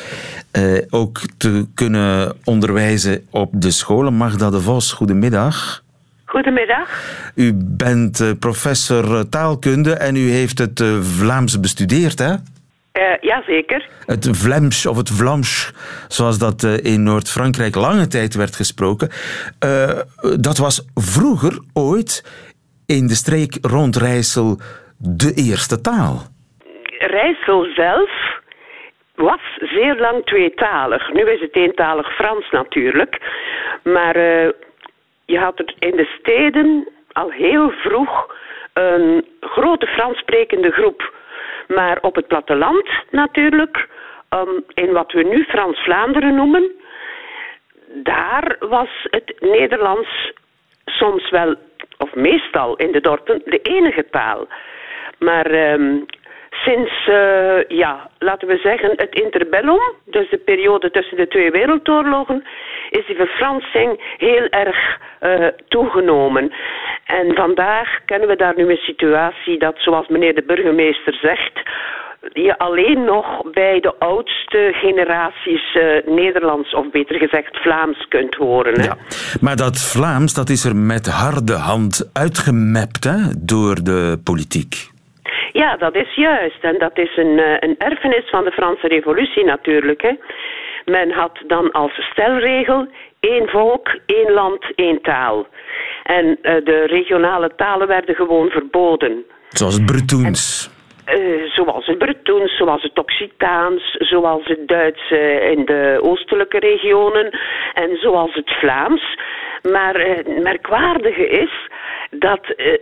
eh, 0.51 0.81
ook 0.89 1.21
te 1.38 1.65
kunnen 1.73 2.36
onderwijzen 2.43 3.27
op 3.29 3.49
de 3.53 3.71
scholen. 3.71 4.13
Magda 4.13 4.49
de 4.49 4.62
Vos, 4.62 4.91
goedemiddag. 4.91 5.83
Goedemiddag. 6.25 6.89
U 7.36 7.53
bent 7.55 8.39
professor 8.39 9.29
taalkunde 9.29 9.93
en 9.93 10.15
u 10.15 10.29
heeft 10.29 10.57
het 10.57 10.83
Vlaams 11.01 11.60
bestudeerd, 11.60 12.19
hè? 12.19 12.33
Eh 12.97 13.17
jazeker. 13.21 13.88
Het 14.05 14.27
Vlaams 14.31 14.86
of 14.86 14.97
het 14.97 15.10
Vlaams, 15.10 15.73
zoals 16.07 16.38
dat 16.39 16.63
eh, 16.63 16.93
in 16.93 17.03
Noord-Frankrijk 17.03 17.75
lange 17.75 18.07
tijd 18.07 18.36
werd 18.36 18.55
gesproken. 18.55 19.10
eh, 19.60 19.99
dat 20.39 20.57
was 20.57 20.89
vroeger 20.95 21.60
ooit 21.73 22.13
in 22.86 23.07
de 23.07 23.13
streek 23.13 23.57
rond 23.62 23.95
Rijssel 23.95 24.60
de 24.97 25.33
eerste 25.36 25.81
taal. 25.81 26.15
Rijssel 26.97 27.63
zelf 27.75 28.10
was 29.15 29.41
zeer 29.60 29.95
lang 29.99 30.25
tweetalig. 30.25 31.13
Nu 31.13 31.29
is 31.29 31.41
het 31.41 31.55
eentalig 31.55 32.15
Frans 32.15 32.49
natuurlijk. 32.51 33.21
Maar 33.83 34.17
je 35.25 35.38
had 35.39 35.60
er 35.60 35.75
in 35.79 35.95
de 35.95 36.10
steden 36.19 36.88
al 37.12 37.31
heel 37.31 37.69
vroeg 37.69 38.33
een 38.73 39.25
grote 39.39 39.88
Frans 39.88 40.17
sprekende 40.17 40.71
groep. 40.71 41.15
Maar 41.67 41.97
op 42.01 42.15
het 42.15 42.27
platteland 42.27 42.89
natuurlijk, 43.12 43.88
ehm, 44.30 44.60
in 44.73 44.91
wat 44.91 45.12
we 45.12 45.23
nu 45.23 45.43
Frans-Vlaanderen 45.43 46.36
noemen, 46.36 46.71
daar 47.88 48.56
was 48.60 49.08
het 49.10 49.36
Nederlands 49.39 50.32
soms 50.86 51.30
wel 51.30 51.56
of 51.97 52.15
meestal 52.15 52.75
in 52.75 52.91
de 52.91 53.01
dorpen, 53.01 53.41
de 53.45 53.60
enige 53.62 54.06
taal. 54.10 54.47
Maar 55.19 55.45
ehm, 55.45 55.99
sinds, 56.49 57.08
eh, 57.08 57.63
ja, 57.67 58.10
laten 58.19 58.47
we 58.47 58.58
zeggen, 58.58 58.91
het 58.95 59.15
interbellum, 59.15 59.93
dus 60.06 60.30
de 60.30 60.38
periode 60.38 60.91
tussen 60.91 61.17
de 61.17 61.27
twee 61.27 61.51
wereldoorlogen, 61.51 62.43
is 62.89 63.06
die 63.06 63.15
verfransing 63.15 64.15
heel 64.17 64.47
erg 64.50 65.00
eh, 65.19 65.47
toegenomen. 65.67 66.52
En 67.06 67.36
vandaag 67.36 67.89
kennen 68.06 68.28
we 68.28 68.36
daar 68.36 68.54
nu 68.56 68.69
een 68.69 68.78
situatie 68.78 69.60
dat, 69.60 69.76
zoals 69.78 70.08
meneer 70.08 70.36
de 70.36 70.43
burgemeester 70.43 71.13
zegt, 71.21 71.62
je 72.34 72.58
alleen 72.58 73.04
nog 73.04 73.52
bij 73.52 73.80
de 73.80 73.93
oudste 74.00 74.69
generaties 74.73 75.76
eh, 75.76 76.13
Nederlands, 76.15 76.73
of 76.73 76.89
beter 76.89 77.15
gezegd 77.15 77.58
Vlaams, 77.58 78.08
kunt 78.08 78.36
horen. 78.36 78.82
Hè? 78.82 78.89
Maar 79.41 79.56
dat 79.56 79.82
Vlaams, 79.82 80.34
dat 80.34 80.50
is 80.50 80.65
er 80.65 80.76
met 80.76 81.08
harde 81.08 81.54
hand 81.54 82.10
uitgemapt 82.13 83.04
hè, 83.04 83.17
door 83.38 83.76
de 83.84 84.19
politiek. 84.23 84.95
Ja, 85.52 85.78
dat 85.78 85.95
is 85.95 86.15
juist. 86.15 86.63
En 86.63 86.76
dat 86.80 86.97
is 86.97 87.17
een, 87.17 87.39
eh, 87.39 87.56
een 87.60 87.76
erfenis 87.78 88.30
van 88.30 88.43
de 88.43 88.52
Franse 88.52 88.88
Revolutie 88.88 89.45
natuurlijk. 89.45 90.02
Hè. 90.02 90.13
Men 90.91 91.12
had 91.12 91.39
dan 91.47 91.71
als 91.71 91.91
stelregel 92.12 92.88
één 93.19 93.47
volk, 93.47 94.00
één 94.06 94.32
land, 94.32 94.65
één 94.76 95.02
taal. 95.02 95.47
En 96.04 96.38
eh, 96.41 96.56
de 96.63 96.86
regionale 96.86 97.52
talen 97.56 97.88
werden 97.88 98.15
gewoon 98.15 98.50
verboden. 98.50 99.26
Zoals 99.50 99.73
het 99.73 99.86
Bretoens. 99.86 100.69
Eh, 101.06 101.43
zoals 101.45 101.86
het 101.86 101.97
Bretoens, 101.97 102.58
zoals 102.58 102.84
het 102.84 103.00
Occitaans, 103.00 103.95
zoals 104.00 104.47
het 104.47 104.67
Duits 104.67 105.12
eh, 105.12 105.52
in 105.52 105.65
de 105.65 106.00
oostelijke 106.02 106.60
regionen 106.60 107.39
en 107.73 107.97
zoals 107.97 108.34
het 108.34 108.50
Vlaams. 108.50 109.17
Maar 109.71 109.95
eh, 109.95 110.15
het 110.15 110.43
merkwaardige 110.43 111.28
is 111.28 111.69
dat 112.10 112.45
eh, 112.45 112.73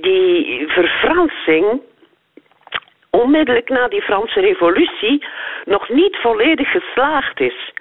die 0.00 0.64
verfransing 0.68 1.80
onmiddellijk 3.22 3.68
na 3.68 3.88
die 3.88 4.02
Franse 4.02 4.40
revolutie 4.40 5.24
nog 5.64 5.88
niet 5.88 6.16
volledig 6.16 6.70
geslaagd 6.70 7.40
is. 7.40 7.72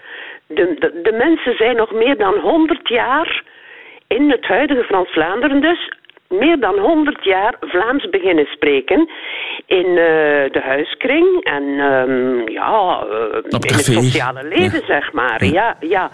De, 0.47 0.75
de, 0.79 1.01
de 1.03 1.11
mensen 1.11 1.55
zijn 1.55 1.75
nog 1.75 1.91
meer 1.91 2.17
dan 2.17 2.35
100 2.39 2.89
jaar 2.89 3.43
in 4.07 4.31
het 4.31 4.45
huidige 4.45 4.83
Frans-Vlaanderen 4.83 5.61
dus 5.61 5.91
meer 6.29 6.59
dan 6.59 6.79
100 6.79 7.23
jaar 7.23 7.55
Vlaams 7.59 8.09
beginnen 8.09 8.45
spreken 8.45 9.09
in 9.65 9.85
eh, 9.85 9.95
de 10.51 10.61
huiskring 10.63 11.43
en 11.43 11.63
ehm, 11.63 12.49
ja, 12.49 13.05
eh, 13.09 13.37
in 13.49 13.73
het 13.73 13.83
sociale 13.83 14.43
leven, 14.43 14.85
zeg 14.85 15.13
maar. 15.13 15.45
Ja, 15.45 15.77
ja. 15.79 16.11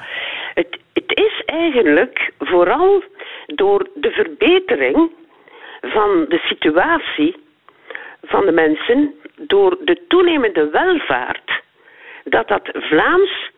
Het, 0.53 0.77
het 0.93 1.11
is 1.17 1.41
eigenlijk 1.45 2.31
vooral 2.39 3.03
door 3.45 3.87
de 3.93 4.11
verbetering 4.11 5.11
van 5.81 6.25
de 6.27 6.39
situatie 6.43 7.35
van 8.31 8.45
de 8.45 8.51
mensen, 8.51 9.13
door 9.37 9.77
de 9.85 10.01
toenemende 10.07 10.69
welvaart, 10.69 11.61
dat 12.23 12.47
dat 12.47 12.69
Vlaams 12.73 13.51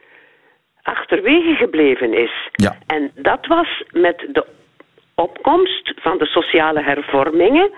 achterwege 0.81 1.55
gebleven 1.55 2.13
is. 2.13 2.49
Ja. 2.51 2.75
En 2.87 3.11
dat 3.15 3.45
was 3.47 3.83
met 3.91 4.27
de 4.31 4.45
opkomst 5.15 5.93
van 5.95 6.17
de 6.17 6.25
sociale 6.25 6.83
hervormingen 6.83 7.71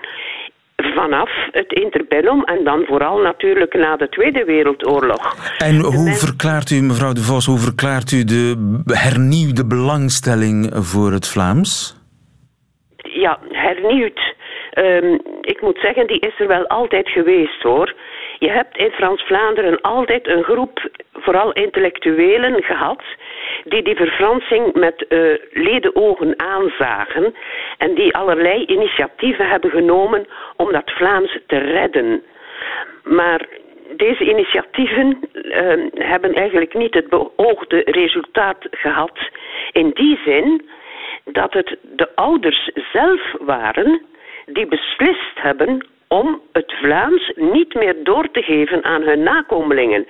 vanaf 0.76 1.30
het 1.50 1.72
interbellum 1.72 2.44
en 2.44 2.64
dan 2.64 2.84
vooral 2.86 3.18
natuurlijk 3.18 3.74
na 3.74 3.96
de 3.96 4.08
Tweede 4.08 4.44
Wereldoorlog. 4.44 5.36
En 5.58 5.80
hoe 5.80 6.12
verklaart 6.12 6.70
u, 6.70 6.80
mevrouw 6.80 7.12
De 7.12 7.20
Vos, 7.20 7.46
hoe 7.46 7.58
verklaart 7.58 8.12
u 8.12 8.24
de 8.24 8.54
hernieuwde 8.86 9.66
belangstelling 9.66 10.70
voor 10.74 11.12
het 11.12 11.28
Vlaams? 11.28 11.96
Ja, 12.96 13.38
hernieuwd. 13.50 14.34
Ehm, 14.76 15.18
ik 15.40 15.60
moet 15.60 15.78
zeggen, 15.78 16.06
die 16.06 16.20
is 16.20 16.38
er 16.38 16.46
wel 16.46 16.66
altijd 16.66 17.08
geweest 17.08 17.62
hoor. 17.62 17.94
Je 18.38 18.50
hebt 18.50 18.76
in 18.76 18.90
Frans-Vlaanderen 18.90 19.80
altijd 19.80 20.28
een 20.28 20.42
groep, 20.42 20.90
vooral 21.12 21.52
intellectuelen, 21.52 22.62
gehad, 22.62 23.02
die 23.64 23.82
die 23.82 23.96
verfransing 23.96 24.74
met 24.74 25.06
eh 25.08 25.18
ledenogen 25.50 26.34
aanzagen 26.36 27.34
en 27.78 27.94
die 27.94 28.14
allerlei 28.14 28.64
initiatieven 28.66 29.48
hebben 29.48 29.70
genomen 29.70 30.26
om 30.56 30.72
dat 30.72 30.90
Vlaams 30.90 31.38
te 31.46 31.58
redden. 31.58 32.22
Maar 33.02 33.46
deze 33.96 34.24
initiatieven 34.24 35.18
eh, 35.32 35.74
hebben 35.94 36.34
eigenlijk 36.34 36.74
niet 36.74 36.94
het 36.94 37.08
beoogde 37.08 37.82
resultaat 37.84 38.66
gehad. 38.70 39.18
In 39.72 39.90
die 39.94 40.20
zin 40.24 40.68
dat 41.24 41.52
het 41.52 41.76
de 41.82 42.08
ouders 42.14 42.70
zelf 42.92 43.20
waren 43.38 44.14
die 44.46 44.66
beslist 44.66 45.34
hebben 45.34 45.86
om 46.08 46.40
het 46.52 46.72
Vlaams 46.72 47.32
niet 47.34 47.74
meer 47.74 47.94
door 48.02 48.30
te 48.30 48.42
geven 48.42 48.84
aan 48.84 49.02
hun 49.02 49.22
nakomelingen. 49.22 50.06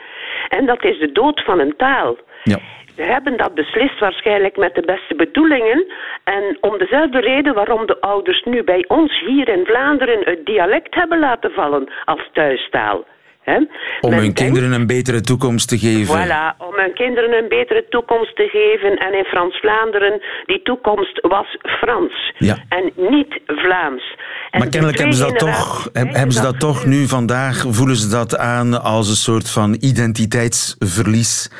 En 0.49 0.67
dat 0.67 0.85
is 0.85 0.99
de 0.99 1.13
dood 1.13 1.45
van 1.45 1.61
een 1.61 1.77
taal. 1.77 2.17
Ja. 2.43 2.59
Ze 2.97 3.03
hebben 3.03 3.37
dat 3.37 3.55
beslist 3.55 3.99
waarschijnlijk 3.99 4.57
met 4.57 4.75
de 4.75 4.83
beste 4.83 5.15
bedoelingen. 5.15 5.85
En 6.25 6.59
om 6.61 6.79
dezelfde 6.79 7.21
reden 7.21 7.55
waarom 7.55 7.87
de 7.87 8.01
ouders 8.01 8.43
nu 8.45 8.63
bij 8.63 8.85
ons 8.89 9.21
hier 9.27 9.49
in 9.49 9.65
Vlaanderen 9.65 10.25
het 10.25 10.47
dialect 10.47 10.95
hebben 10.95 11.19
laten 11.19 11.51
vallen 11.51 11.89
als 12.05 12.29
thuistaal. 12.33 13.05
Hè? 13.51 13.57
Om 13.57 13.67
Men 14.01 14.13
hun 14.13 14.21
denkt- 14.21 14.41
kinderen 14.41 14.73
een 14.73 14.87
betere 14.87 15.21
toekomst 15.21 15.69
te 15.69 15.79
geven. 15.79 16.15
Voilà, 16.17 16.57
om 16.59 16.75
hun 16.75 16.95
kinderen 16.95 17.33
een 17.33 17.49
betere 17.49 17.87
toekomst 17.89 18.37
te 18.37 18.49
geven. 18.57 18.97
En 18.97 19.13
in 19.19 19.25
Frans-Vlaanderen, 19.25 20.21
die 20.47 20.63
toekomst 20.63 21.19
was 21.21 21.59
Frans. 21.63 22.33
Ja. 22.39 22.57
En 22.69 22.93
niet 22.97 23.41
Vlaams. 23.47 24.17
En 24.51 24.59
Maar 24.59 24.69
kennelijk 24.69 24.99
hebben 24.99 25.17
ze 25.17 25.23
dat 25.23 25.39
toch, 25.39 25.89
hebben 25.93 26.33
ze 26.33 26.43
dat 26.43 26.61
toch 26.61 26.85
nu 26.87 27.07
vandaag, 27.07 27.65
voelen 27.69 27.97
ze 27.97 28.09
dat 28.09 28.37
aan 28.39 28.83
als 28.83 29.09
een 29.09 29.15
soort 29.31 29.51
van 29.51 29.77
identiteitsverlies. 29.81 31.51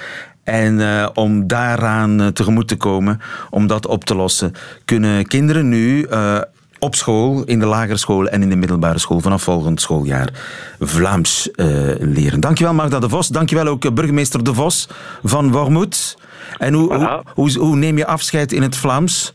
En 0.45 0.81
eh, 0.81 1.09
om 1.15 1.47
daaraan 1.47 2.21
eh, 2.21 2.27
tegemoet 2.27 2.69
te 2.69 2.77
komen, 2.77 3.21
om 3.51 3.67
dat 3.67 3.87
op 3.87 4.05
te 4.05 4.15
lossen, 4.15 4.53
kunnen 4.85 5.27
kinderen 5.27 5.69
nu 5.69 6.03
eh, 6.03 6.41
op 6.87 6.95
school, 6.95 7.45
in 7.45 7.59
de 7.59 7.67
lagere 7.67 7.97
school 7.97 8.29
en 8.29 8.43
in 8.43 8.49
de 8.49 8.57
middelbare 8.57 8.99
school 8.99 9.21
vanaf 9.21 9.43
volgend 9.43 9.81
schooljaar 9.81 10.29
Vlaams 10.81 11.51
eh, 11.51 11.67
leren. 11.99 12.41
Dankjewel 12.41 12.75
Magda 12.75 12.99
de 12.99 13.09
Vos, 13.09 13.29
dankjewel 13.29 13.67
ook 13.67 13.85
eh, 13.85 13.93
burgemeester 13.93 14.45
de 14.45 14.55
Vos 14.55 14.89
van 15.23 15.53
Wormoed. 15.53 16.19
En 16.59 16.73
hoe, 16.73 16.95
hoe, 16.95 17.23
hoe, 17.35 17.59
hoe 17.59 17.77
neem 17.77 17.97
je 17.97 18.07
afscheid 18.07 18.53
in 18.53 18.63
het 18.63 18.77
Vlaams? 18.77 19.33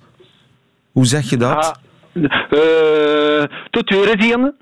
Hoe 0.91 1.05
zeg 1.05 1.29
je 1.29 1.37
dat? 1.37 1.79
Eh, 2.13 3.43
tot 3.69 3.89
weer 3.89 4.15
zien. 4.19 4.53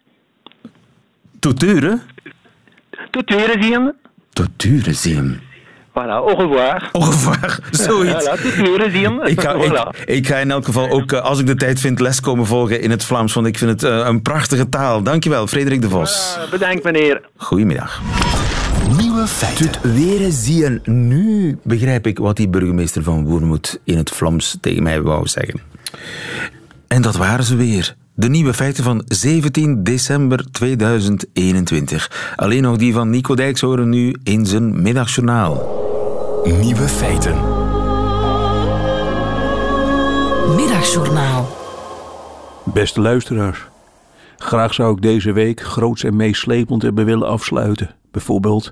Tot 1.40 1.64
uren? 1.64 2.02
Tot 3.12 3.30
weer 3.30 3.58
zien. 3.60 3.94
Tot 4.34 4.64
uren 4.64 4.96
zien. 4.96 5.40
Voilà, 6.00 6.22
au 6.22 6.36
revoir. 6.36 6.90
Au 6.92 7.00
revoir, 7.00 7.60
zoiets. 7.72 8.24
Voilà, 8.24 8.42
tot 8.42 8.56
weer 8.56 8.92
zien. 8.92 9.22
Ik 9.24 9.42
ga, 9.42 9.56
Voilà. 9.56 10.00
ik, 10.06 10.16
ik 10.16 10.28
ga 10.28 10.38
in 10.38 10.52
elk 10.52 10.66
geval 10.66 10.90
ook, 10.90 11.12
eh, 11.12 11.22
als 11.22 11.40
ik 11.40 11.46
de 11.48 11.56
tijd 11.56 11.80
vind, 11.80 12.00
les 12.00 12.20
komen 12.20 12.46
volgen 12.46 12.82
in 12.82 12.90
het 12.92 13.04
Vlaams. 13.04 13.34
Want 13.34 13.48
ik 13.48 13.58
vind 13.58 13.72
het 13.72 13.84
eh, 13.84 14.06
een 14.08 14.22
prachtige 14.22 14.70
taal. 14.70 15.04
Dankjewel, 15.04 15.48
Frederik 15.48 15.82
de 15.82 15.90
Vos. 15.90 16.38
Bedankt 16.52 16.84
meneer. 16.84 17.22
Goedemiddag. 17.38 18.02
Nieuwe 18.98 19.28
feiten. 19.28 19.66
Het 19.66 19.80
weer 19.94 20.28
zien. 20.32 20.82
Nu 20.86 21.58
begrijp 21.64 22.08
ik 22.08 22.18
wat 22.20 22.36
die 22.36 22.48
burgemeester 22.50 23.04
van 23.04 23.24
Boermoed 23.24 23.80
in 23.84 23.98
het 23.98 24.10
Vlaams 24.10 24.58
tegen 24.62 24.84
mij 24.84 25.02
wou 25.02 25.28
zeggen. 25.28 25.60
En 26.88 27.02
dat 27.02 27.16
waren 27.16 27.44
ze 27.44 27.56
weer. 27.56 27.96
De 28.14 28.30
nieuwe 28.30 28.54
feiten 28.54 28.84
van 28.84 29.04
17 29.08 29.84
december 29.84 30.46
2021. 30.52 32.34
Alleen 32.36 32.62
nog 32.62 32.78
die 32.78 32.94
van 32.94 33.10
Nico 33.10 33.36
Dijks 33.36 33.62
horen 33.62 33.90
nu 33.90 34.16
in 34.24 34.46
zijn 34.46 34.82
middagjournaal. 34.82 35.88
Nieuwe 36.44 36.88
feiten. 36.88 37.36
Middagjournaal. 40.56 41.48
Beste 42.64 43.02
luisteraars, 43.02 43.68
graag 44.38 44.74
zou 44.74 44.96
ik 44.96 45.02
deze 45.02 45.32
week 45.32 45.62
groots 45.62 46.04
en 46.04 46.16
meeslepend 46.16 46.82
hebben 46.82 47.06
willen 47.06 47.28
afsluiten. 47.28 47.96
Bijvoorbeeld 48.12 48.72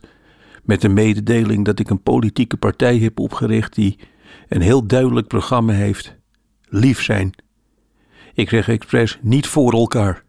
met 0.64 0.82
de 0.82 0.90
mededeling 0.90 1.66
dat 1.66 1.80
ik 1.80 1.90
een 1.90 2.02
politieke 2.02 2.58
partij 2.58 2.98
heb 2.98 3.20
opgericht 3.20 3.76
die 3.76 4.00
een 4.48 4.62
heel 4.62 4.88
duidelijk 4.88 5.28
programma 5.28 5.74
heeft. 5.74 6.16
Lief 6.70 7.02
zijn. 7.02 7.32
Ik 8.34 8.50
zeg 8.50 8.70
expres 8.70 9.20
niet 9.22 9.48
voor 9.48 9.74
elkaar. 9.74 10.24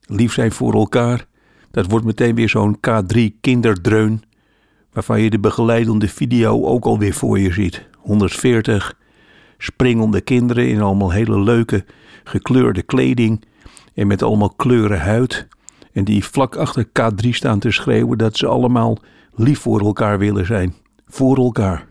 Lief 0.00 0.32
zijn 0.32 0.52
voor 0.52 0.74
elkaar, 0.74 1.26
dat 1.70 1.86
wordt 1.86 2.06
meteen 2.06 2.34
weer 2.34 2.48
zo'n 2.48 2.78
K3 2.88 3.20
kinderdreun, 3.40 4.22
waarvan 4.96 5.20
je 5.20 5.30
de 5.30 5.38
begeleidende 5.38 6.08
video 6.08 6.64
ook 6.64 6.84
alweer 6.84 7.12
voor 7.12 7.38
je 7.38 7.52
ziet. 7.52 7.86
140 7.98 8.98
springende 9.58 10.20
kinderen 10.20 10.68
in 10.68 10.80
allemaal 10.80 11.10
hele 11.10 11.40
leuke 11.40 11.84
gekleurde 12.24 12.82
kleding 12.82 13.44
en 13.94 14.06
met 14.06 14.22
allemaal 14.22 14.50
kleuren 14.50 15.00
huid. 15.00 15.48
En 15.92 16.04
die 16.04 16.24
vlak 16.24 16.56
achter 16.56 16.86
K3 16.86 17.28
staan 17.28 17.58
te 17.58 17.70
schreeuwen 17.70 18.18
dat 18.18 18.36
ze 18.36 18.46
allemaal 18.46 18.98
lief 19.34 19.58
voor 19.58 19.80
elkaar 19.80 20.18
willen 20.18 20.46
zijn. 20.46 20.74
Voor 21.06 21.36
elkaar. 21.36 21.86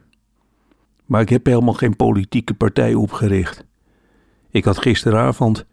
Maar 1.05 1.21
ik 1.21 1.29
heb 1.29 1.45
helemaal 1.45 1.73
geen 1.73 1.95
politieke 1.95 2.53
partij 2.53 2.93
opgericht. 2.93 3.65
Ik 4.49 4.65
had 4.65 4.77
gisteravond 4.77 5.65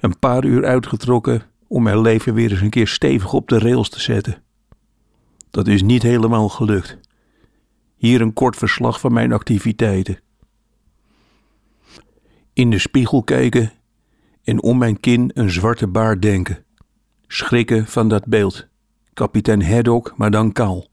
Een 0.00 0.18
paar 0.18 0.44
uur 0.44 0.64
uitgetrokken 0.64 1.42
om 1.66 1.82
mijn 1.82 2.00
leven 2.00 2.34
weer 2.34 2.50
eens 2.50 2.60
een 2.60 2.70
keer 2.70 2.88
stevig 2.88 3.32
op 3.32 3.48
de 3.48 3.58
rails 3.58 3.88
te 3.88 4.00
zetten. 4.00 4.42
Dat 5.52 5.68
is 5.68 5.82
niet 5.82 6.02
helemaal 6.02 6.48
gelukt. 6.48 6.98
Hier 7.96 8.20
een 8.20 8.32
kort 8.32 8.56
verslag 8.56 9.00
van 9.00 9.12
mijn 9.12 9.32
activiteiten. 9.32 10.18
In 12.52 12.70
de 12.70 12.78
spiegel 12.78 13.22
kijken 13.22 13.72
en 14.44 14.62
om 14.62 14.78
mijn 14.78 15.00
kin 15.00 15.30
een 15.34 15.50
zwarte 15.50 15.86
baard 15.86 16.22
denken. 16.22 16.64
Schrikken 17.26 17.86
van 17.86 18.08
dat 18.08 18.26
beeld. 18.26 18.66
Kapitein 19.14 19.62
Haddock, 19.62 20.14
maar 20.16 20.30
dan 20.30 20.52
kaal. 20.52 20.86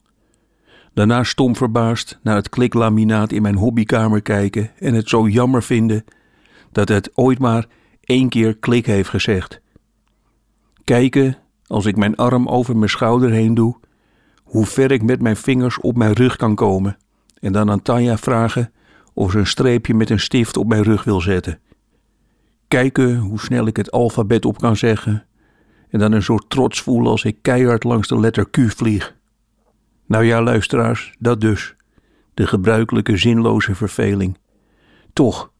Daarna 0.94 1.24
stom 1.24 1.56
verbaasd 1.56 2.20
naar 2.24 2.36
het 2.36 2.50
kliklaminaat 2.50 3.32
in 3.32 3.42
mijn 3.42 3.56
hobbykamer 3.56 4.22
kijken 4.22 4.72
en 4.78 4.94
het 4.94 5.10
zo 5.10 5.28
jammer 5.28 5.64
vinden 5.64 6.04
dat 6.72 6.90
het 6.90 7.18
ooit 7.18 7.40
maar 7.40 7.68
één 8.02 8.30
keer 8.30 8.58
klik 8.58 8.86
heeft 8.86 9.10
gezegd. 9.10 9.62
Kijken, 10.84 11.38
als 11.68 11.86
ik 11.86 11.96
mijn 11.96 12.16
arm 12.16 12.48
over 12.48 12.78
mijn 12.78 12.90
schouder 12.90 13.30
heen 13.30 13.54
doe, 13.54 13.80
hoe 14.50 14.66
ver 14.66 14.92
ik 14.92 15.04
met 15.04 15.22
mijn 15.22 15.36
vingers 15.36 15.80
op 15.80 15.98
mijn 15.98 16.14
rug 16.14 16.36
kan 16.36 16.56
komen. 16.56 16.98
En 17.40 17.52
dan 17.52 17.70
aan 17.70 17.82
Tanja 17.82 18.18
vragen 18.18 18.72
of 19.14 19.32
ze 19.32 19.38
een 19.38 19.48
streepje 19.48 19.94
met 19.94 20.10
een 20.10 20.20
stift 20.20 20.58
op 20.58 20.68
mijn 20.68 20.84
rug 20.84 21.04
wil 21.04 21.22
zetten. 21.22 21.60
Kijken 22.68 23.18
hoe 23.18 23.40
snel 23.40 23.68
ik 23.68 23.78
het 23.78 23.92
alfabet 23.92 24.46
op 24.46 24.58
kan 24.58 24.76
zeggen. 24.76 25.26
En 25.90 26.00
dan 26.00 26.12
een 26.12 26.24
soort 26.24 26.50
trots 26.50 26.82
voelen 26.82 27.12
als 27.12 27.24
ik 27.24 27.38
keihard 27.42 27.84
langs 27.84 28.08
de 28.08 28.20
letter 28.20 28.50
Q 28.50 28.58
vlieg. 28.58 29.16
Nou 30.06 30.24
ja, 30.24 30.42
luisteraars, 30.42 31.14
dat 31.20 31.42
dus. 31.42 31.76
De 32.34 32.48
gebruikelijke 32.48 33.18
zinloze 33.18 33.76
verveling. 33.76 34.38
Toch 35.14 35.52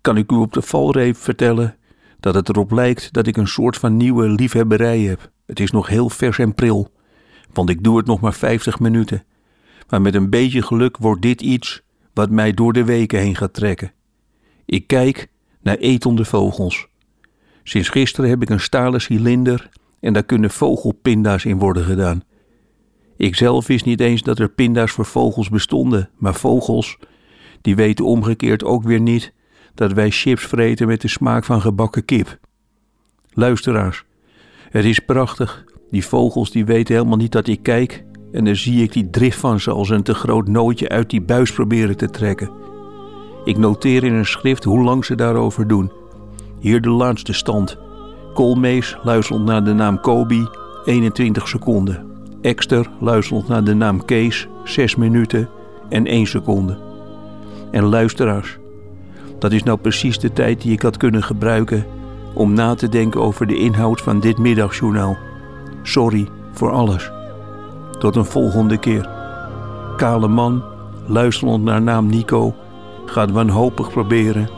kan 0.00 0.16
ik 0.16 0.32
u 0.32 0.34
op 0.34 0.52
de 0.52 0.62
valreep 0.62 1.16
vertellen 1.16 1.76
dat 2.20 2.34
het 2.34 2.48
erop 2.48 2.70
lijkt 2.70 3.12
dat 3.12 3.26
ik 3.26 3.36
een 3.36 3.48
soort 3.48 3.76
van 3.76 3.96
nieuwe 3.96 4.28
liefhebberij 4.28 5.00
heb. 5.00 5.30
Het 5.46 5.60
is 5.60 5.70
nog 5.70 5.86
heel 5.86 6.08
vers 6.08 6.38
en 6.38 6.54
pril, 6.54 6.90
want 7.58 7.70
ik 7.70 7.84
doe 7.84 7.96
het 7.96 8.06
nog 8.06 8.20
maar 8.20 8.34
50 8.34 8.78
minuten. 8.78 9.24
Maar 9.88 10.00
met 10.00 10.14
een 10.14 10.30
beetje 10.30 10.62
geluk 10.62 10.96
wordt 10.96 11.22
dit 11.22 11.42
iets 11.42 11.82
wat 12.14 12.30
mij 12.30 12.52
door 12.52 12.72
de 12.72 12.84
weken 12.84 13.18
heen 13.18 13.36
gaat 13.36 13.54
trekken. 13.54 13.92
Ik 14.64 14.86
kijk 14.86 15.28
naar 15.62 15.76
etende 15.76 16.24
vogels. 16.24 16.86
Sinds 17.62 17.88
gisteren 17.88 18.30
heb 18.30 18.42
ik 18.42 18.50
een 18.50 18.60
stalen 18.60 19.00
cilinder 19.00 19.68
en 20.00 20.12
daar 20.12 20.22
kunnen 20.22 20.50
vogelpinda's 20.50 21.44
in 21.44 21.58
worden 21.58 21.84
gedaan. 21.84 22.22
Ik 23.16 23.36
zelf 23.36 23.66
wist 23.66 23.84
niet 23.84 24.00
eens 24.00 24.22
dat 24.22 24.38
er 24.38 24.50
pinda's 24.50 24.90
voor 24.90 25.06
vogels 25.06 25.48
bestonden, 25.48 26.10
maar 26.16 26.34
vogels, 26.34 26.98
die 27.60 27.76
weten 27.76 28.04
omgekeerd 28.04 28.64
ook 28.64 28.82
weer 28.82 29.00
niet 29.00 29.32
dat 29.74 29.92
wij 29.92 30.10
chips 30.10 30.44
vreten 30.44 30.86
met 30.86 31.00
de 31.00 31.08
smaak 31.08 31.44
van 31.44 31.60
gebakken 31.60 32.04
kip. 32.04 32.38
Luisteraars, 33.32 34.04
het 34.70 34.84
is 34.84 34.98
prachtig. 34.98 35.64
Die 35.90 36.06
vogels 36.06 36.50
die 36.50 36.64
weten 36.64 36.94
helemaal 36.94 37.16
niet 37.16 37.32
dat 37.32 37.46
ik 37.46 37.62
kijk 37.62 38.04
en 38.32 38.44
dan 38.44 38.56
zie 38.56 38.82
ik 38.82 38.92
die 38.92 39.10
drift 39.10 39.38
van 39.38 39.60
ze 39.60 39.70
als 39.70 39.90
een 39.90 40.02
te 40.02 40.14
groot 40.14 40.48
nootje 40.48 40.88
uit 40.88 41.10
die 41.10 41.20
buis 41.20 41.52
proberen 41.52 41.96
te 41.96 42.10
trekken. 42.10 42.50
Ik 43.44 43.58
noteer 43.58 44.04
in 44.04 44.14
een 44.14 44.26
schrift 44.26 44.64
hoe 44.64 44.82
lang 44.84 45.04
ze 45.04 45.14
daarover 45.14 45.68
doen. 45.68 45.92
Hier 46.58 46.80
de 46.80 46.90
laatste 46.90 47.32
stand. 47.32 47.78
Koolmees 48.34 48.96
luistert 49.02 49.44
naar 49.44 49.64
de 49.64 49.72
naam 49.72 50.00
Kobi, 50.00 50.46
21 50.84 51.48
seconden. 51.48 52.06
Ekster 52.40 52.90
luistert 53.00 53.48
naar 53.48 53.64
de 53.64 53.74
naam 53.74 54.04
Kees, 54.04 54.48
6 54.64 54.96
minuten 54.96 55.48
en 55.88 56.06
1 56.06 56.26
seconde. 56.26 56.78
En 57.70 57.84
luisteraars, 57.84 58.58
dat 59.38 59.52
is 59.52 59.62
nou 59.62 59.78
precies 59.78 60.18
de 60.18 60.32
tijd 60.32 60.62
die 60.62 60.72
ik 60.72 60.82
had 60.82 60.96
kunnen 60.96 61.22
gebruiken 61.22 61.86
om 62.34 62.52
na 62.52 62.74
te 62.74 62.88
denken 62.88 63.20
over 63.20 63.46
de 63.46 63.56
inhoud 63.56 64.00
van 64.00 64.20
dit 64.20 64.38
middagjournaal. 64.38 65.27
Sorry 65.88 66.28
voor 66.52 66.70
alles. 66.70 67.10
Tot 67.98 68.16
een 68.16 68.24
volgende 68.24 68.78
keer. 68.78 69.08
Kale 69.96 70.28
man, 70.28 70.62
luisterend 71.06 71.64
naar 71.64 71.82
naam 71.82 72.06
Nico, 72.06 72.54
gaat 73.06 73.30
wanhopig 73.30 73.90
proberen 73.90 74.48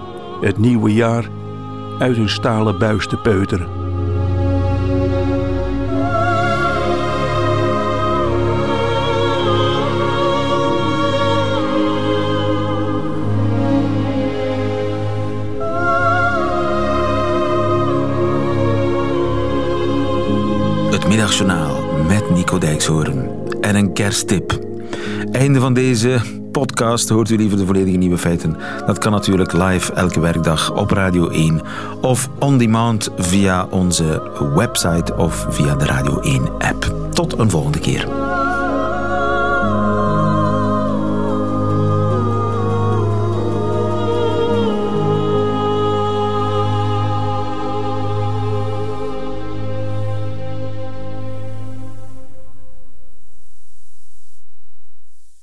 het 0.41 0.59
nieuwe 0.59 0.93
jaar 0.95 1.28
uit 1.99 2.16
een 2.16 2.28
stalen 2.28 2.78
buis 2.78 3.07
te 3.07 3.16
peuteren. 3.16 3.80
Middagjournaal 21.41 22.05
met 22.09 22.30
Nico 22.30 22.59
Dijkshoorn. 22.59 23.28
En 23.61 23.74
een 23.74 23.93
kersttip. 23.93 24.59
Einde 25.32 25.61
van 25.61 25.74
deze 25.74 26.20
podcast. 26.53 27.09
Hoort 27.09 27.30
u 27.30 27.36
liever 27.36 27.59
de 27.59 27.66
volledige 27.66 27.97
nieuwe 27.97 28.18
feiten? 28.18 28.57
Dat 28.86 28.99
kan 28.99 29.12
natuurlijk 29.12 29.53
live 29.53 29.93
elke 29.93 30.20
werkdag 30.20 30.72
op 30.76 30.91
Radio 30.91 31.28
1 31.28 31.61
of 32.01 32.28
on 32.38 32.59
demand 32.59 33.11
via 33.16 33.66
onze 33.70 34.22
website 34.55 35.16
of 35.16 35.47
via 35.51 35.74
de 35.74 35.84
Radio 35.84 36.20
1 36.20 36.49
app. 36.59 36.95
Tot 37.12 37.38
een 37.38 37.51
volgende 37.51 37.78
keer. 37.78 38.20